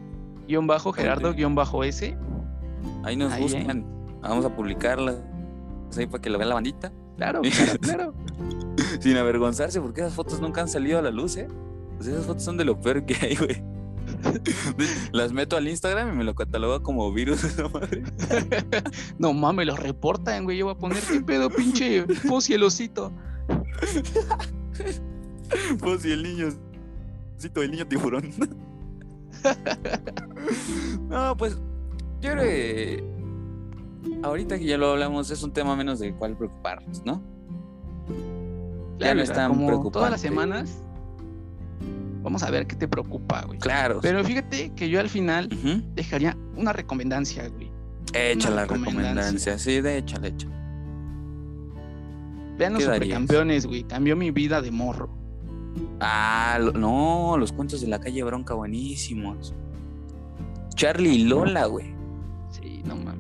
Guión 0.48 0.68
bajo 0.68 0.94
Gerardo 0.94 1.34
guion 1.34 1.56
bajo 1.56 1.84
S. 1.84 2.16
Ahí 3.04 3.16
nos 3.16 3.38
buscan. 3.40 3.80
¿eh? 3.80 3.86
Vamos 4.22 4.46
a 4.46 4.56
publicarla. 4.56 5.16
Ahí 5.98 6.06
para 6.06 6.22
que 6.22 6.30
la 6.30 6.38
vean 6.38 6.50
la 6.50 6.56
bandita. 6.56 6.92
Claro, 7.18 7.42
claro, 7.80 7.80
claro. 7.80 8.14
Sin 9.00 9.18
avergonzarse, 9.18 9.82
porque 9.82 10.02
esas 10.02 10.14
fotos 10.14 10.40
nunca 10.40 10.62
han 10.62 10.68
salido 10.68 11.00
a 11.00 11.02
la 11.02 11.12
luz, 11.12 11.38
¿eh? 11.38 11.48
Pues 11.96 12.10
esas 12.10 12.26
fotos 12.26 12.44
son 12.44 12.58
de 12.58 12.66
lo 12.66 12.80
peor 12.80 13.06
que 13.06 13.16
hay, 13.16 13.36
güey. 13.36 13.64
Las 15.12 15.32
meto 15.32 15.58
al 15.58 15.68
Instagram 15.68 16.14
y 16.14 16.18
me 16.18 16.24
lo 16.24 16.36
cataloga 16.36 16.80
como 16.82 17.12
virus 17.12 17.44
esa 17.46 17.68
madre. 17.70 18.04
No 19.18 19.34
mames, 19.34 19.68
lo 19.68 19.76
reportan, 19.76 20.44
güey. 20.44 20.58
Yo 20.58 20.66
voy 20.66 20.76
a 20.76 20.78
poner 20.78 21.00
qué 21.04 21.22
pedo, 21.22 21.50
pinche 21.50 22.06
Fossi 22.28 22.54
el 22.54 22.64
osito. 22.64 23.12
Fossi 25.80 26.12
el 26.12 26.24
niño. 26.24 26.50
el 27.56 27.72
niño 27.72 27.88
tiburón. 27.88 28.32
No, 31.10 31.36
pues 31.38 31.58
yo 32.22 32.32
creo 32.32 32.44
que 32.44 33.04
ahorita 34.24 34.58
que 34.58 34.66
ya 34.66 34.78
lo 34.78 34.92
hablamos, 34.92 35.30
es 35.32 35.44
un 35.44 35.52
tema 35.52 35.76
menos 35.76 36.00
del 36.00 36.16
cual 36.16 36.36
preocuparnos, 36.36 37.04
¿no? 37.06 37.22
ya 39.00 39.14
no 39.14 39.22
están 39.22 39.54
como 39.54 39.92
todas 39.92 40.12
las 40.12 40.22
semanas. 40.22 40.82
Vamos 42.26 42.42
a 42.42 42.50
ver 42.50 42.66
qué 42.66 42.76
te 42.76 42.88
preocupa, 42.88 43.44
güey. 43.46 43.60
Claro. 43.60 44.00
Pero 44.02 44.24
fíjate 44.24 44.72
que 44.74 44.90
yo 44.90 45.00
al 45.00 45.10
final 45.10 45.48
dejaría 45.94 46.36
una 46.58 46.74
recomendancia, 46.74 47.48
güey. 47.50 47.72
Echa 48.14 48.50
la 48.50 48.66
recomendancia, 48.66 49.60
sí, 49.60 49.80
de 49.80 50.00
échala, 50.00 50.30
echa. 50.30 50.48
Vean 52.58 52.74
los 52.74 52.84
supercampeones, 52.84 53.68
güey. 53.68 53.84
Cambió 53.84 54.16
mi 54.16 54.32
vida 54.32 54.64
de 54.64 54.72
morro. 54.72 55.16
Ah, 56.00 56.58
no, 56.74 57.38
los 57.38 57.52
cuentos 57.52 57.82
de 57.82 57.88
la 57.88 58.00
calle 58.00 58.24
Bronca, 58.24 58.56
buenísimos. 58.56 59.54
Charlie 60.74 61.14
y 61.14 61.24
Lola, 61.26 61.68
güey. 61.68 61.94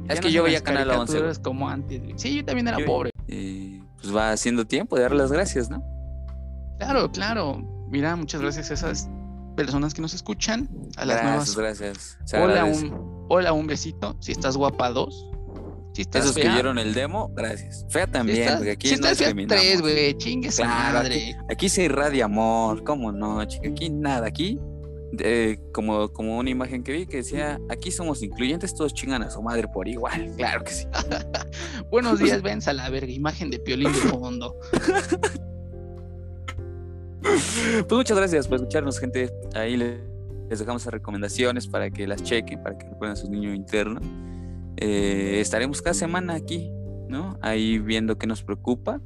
Es 0.09 0.19
que 0.19 0.31
yo 0.31 0.41
veía 0.41 0.61
Canal 0.61 0.89
11. 0.89 1.41
como 1.43 1.69
antes, 1.69 2.01
Sí, 2.15 2.37
yo 2.37 2.43
también 2.45 2.67
era 2.67 2.83
pobre. 2.83 3.11
Y 3.27 3.81
pues 4.01 4.15
va 4.15 4.31
haciendo 4.31 4.65
tiempo 4.65 4.95
de 4.95 5.03
dar 5.03 5.13
las 5.13 5.31
gracias, 5.31 5.69
¿no? 5.69 5.83
Claro, 6.79 7.11
claro. 7.11 7.74
Mira, 7.89 8.15
muchas 8.15 8.41
gracias 8.41 8.71
a 8.71 8.73
esas 8.73 9.09
personas 9.55 9.93
que 9.93 10.01
nos 10.01 10.13
escuchan. 10.13 10.69
A 10.97 11.05
las 11.05 11.21
gracias, 11.21 11.55
Gracias, 11.55 12.17
Hola 12.33 12.65
un, 12.65 13.25
hola, 13.29 13.53
un 13.53 13.67
besito. 13.67 14.17
Si 14.19 14.31
estás 14.31 14.57
guapa, 14.57 14.91
dos. 14.91 15.29
Si 15.93 16.01
estás 16.01 16.25
Esos 16.25 16.35
que 16.35 16.49
vieron 16.49 16.77
el 16.77 16.93
demo, 16.93 17.31
gracias. 17.33 17.85
Fea 17.89 18.05
también, 18.05 18.55
porque 18.55 18.71
aquí 18.71 18.89
no 18.89 19.07
estás 19.07 19.33
tres, 19.47 19.81
güey. 19.81 20.17
Chingue 20.17 20.49
madre. 20.59 21.15
Aquí, 21.15 21.35
aquí 21.49 21.69
se 21.69 21.83
irradia 21.83 22.25
amor. 22.25 22.83
¿Cómo 22.83 23.13
no, 23.13 23.45
chica? 23.45 23.69
Aquí 23.69 23.89
nada. 23.89 24.27
Aquí 24.27 24.59
como, 25.71 26.11
como 26.11 26.37
una 26.37 26.49
imagen 26.49 26.83
que 26.83 26.91
vi 26.91 27.05
que 27.05 27.17
decía, 27.17 27.59
aquí 27.69 27.91
somos 27.91 28.21
incluyentes, 28.21 28.73
todos 28.73 28.93
chingan 28.93 29.23
a 29.23 29.29
su 29.29 29.41
madre 29.41 29.67
por 29.67 29.87
igual. 29.87 30.33
Claro 30.37 30.63
que 30.63 30.71
sí. 30.71 30.85
Buenos 31.91 32.19
días, 32.25 32.41
vens 32.41 32.67
a 32.67 32.73
la 32.73 32.89
verga, 32.89 33.11
imagen 33.11 33.49
de 33.49 33.59
Piolín 33.59 33.91
de 33.91 33.99
fondo. 33.99 34.55
pues 37.87 37.97
muchas 37.97 38.17
gracias 38.17 38.47
por 38.47 38.57
escucharnos, 38.57 38.99
gente. 38.99 39.31
Ahí 39.53 39.77
les, 39.77 39.99
dejamos 40.49 40.85
las 40.85 40.93
recomendaciones 40.93 41.67
para 41.67 41.89
que 41.89 42.07
las 42.07 42.23
chequen, 42.23 42.61
para 42.61 42.77
que 42.77 42.87
recuerden 42.87 43.13
a 43.13 43.15
su 43.15 43.29
niño 43.29 43.53
interno. 43.53 43.99
Eh, 44.77 45.39
estaremos 45.39 45.81
cada 45.81 45.93
semana 45.93 46.35
aquí, 46.35 46.69
¿no? 47.09 47.37
Ahí 47.41 47.79
viendo 47.79 48.17
qué 48.17 48.27
nos 48.27 48.43
preocupa. 48.43 49.01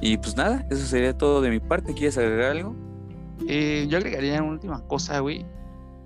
Y 0.00 0.18
pues 0.18 0.36
nada, 0.36 0.66
eso 0.70 0.86
sería 0.86 1.16
todo 1.16 1.40
de 1.40 1.50
mi 1.50 1.60
parte. 1.60 1.94
¿Quieres 1.94 2.18
agregar 2.18 2.52
algo? 2.52 2.76
Eh, 3.48 3.86
yo 3.88 3.98
agregaría 3.98 4.42
una 4.42 4.52
última 4.52 4.86
cosa, 4.86 5.20
güey. 5.20 5.44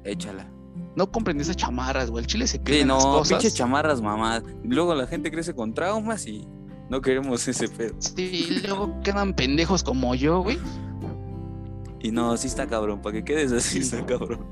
Échala. 0.04 0.50
No 0.96 1.10
compren 1.10 1.40
esas 1.40 1.56
chamarras, 1.56 2.10
güey. 2.10 2.24
El 2.24 2.28
chile 2.28 2.46
se 2.46 2.60
cree. 2.62 2.80
Sí, 2.80 2.84
no, 2.84 2.94
las 2.94 3.04
cosas. 3.04 3.28
pinche 3.28 3.50
chamarras, 3.56 4.00
mamá. 4.00 4.42
Luego 4.64 4.94
la 4.94 5.06
gente 5.06 5.30
crece 5.30 5.54
con 5.54 5.74
traumas 5.74 6.26
y 6.26 6.46
no 6.88 7.00
queremos 7.00 7.46
ese 7.46 7.68
pedo. 7.68 7.94
Sí, 7.98 8.46
y 8.48 8.66
luego 8.66 9.00
quedan 9.02 9.34
pendejos 9.34 9.82
como 9.82 10.14
yo, 10.14 10.42
güey. 10.42 10.58
Y 12.00 12.10
no, 12.10 12.36
sí 12.36 12.46
está 12.46 12.66
cabrón. 12.66 13.02
Para 13.02 13.14
que 13.14 13.24
quedes 13.24 13.52
así, 13.52 13.78
está 13.78 14.04
cabrón. 14.04 14.44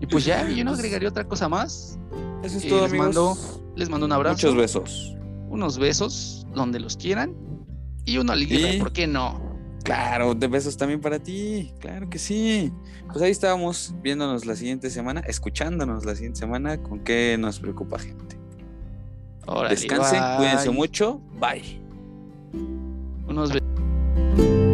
Y 0.00 0.06
pues 0.06 0.24
ya, 0.24 0.48
yo 0.48 0.64
no 0.64 0.72
agregaría 0.72 1.08
otra 1.08 1.26
cosa 1.26 1.48
más. 1.48 1.98
Eso 2.42 2.58
es 2.58 2.64
eh, 2.64 2.68
todo, 2.68 2.82
les 2.82 2.92
Mando, 2.92 3.36
les 3.74 3.88
mando 3.88 4.06
un 4.06 4.12
abrazo. 4.12 4.34
Muchos 4.34 4.56
besos. 4.56 5.16
Unos 5.48 5.78
besos 5.78 6.46
donde 6.54 6.80
los 6.80 6.96
quieran. 6.96 7.34
Y 8.04 8.18
una 8.18 8.36
liguita, 8.36 8.68
¿por 8.78 8.92
qué 8.92 9.06
no? 9.06 9.46
Claro, 9.82 10.34
de 10.34 10.48
besos 10.48 10.76
también 10.76 11.00
para 11.00 11.20
ti, 11.20 11.72
claro 11.80 12.10
que 12.10 12.18
sí. 12.18 12.72
Pues 13.06 13.22
ahí 13.22 13.30
estábamos 13.30 13.94
viéndonos 14.02 14.44
la 14.44 14.56
siguiente 14.56 14.90
semana, 14.90 15.20
escuchándonos 15.20 16.04
la 16.04 16.14
siguiente 16.14 16.40
semana 16.40 16.82
con 16.82 17.00
qué 17.00 17.36
nos 17.38 17.60
preocupa 17.60 17.98
gente. 17.98 18.36
Descansen, 19.68 20.20
cuídense 20.38 20.70
mucho, 20.70 21.20
bye. 21.38 21.80
Unos 23.28 23.52
besos. 23.52 24.65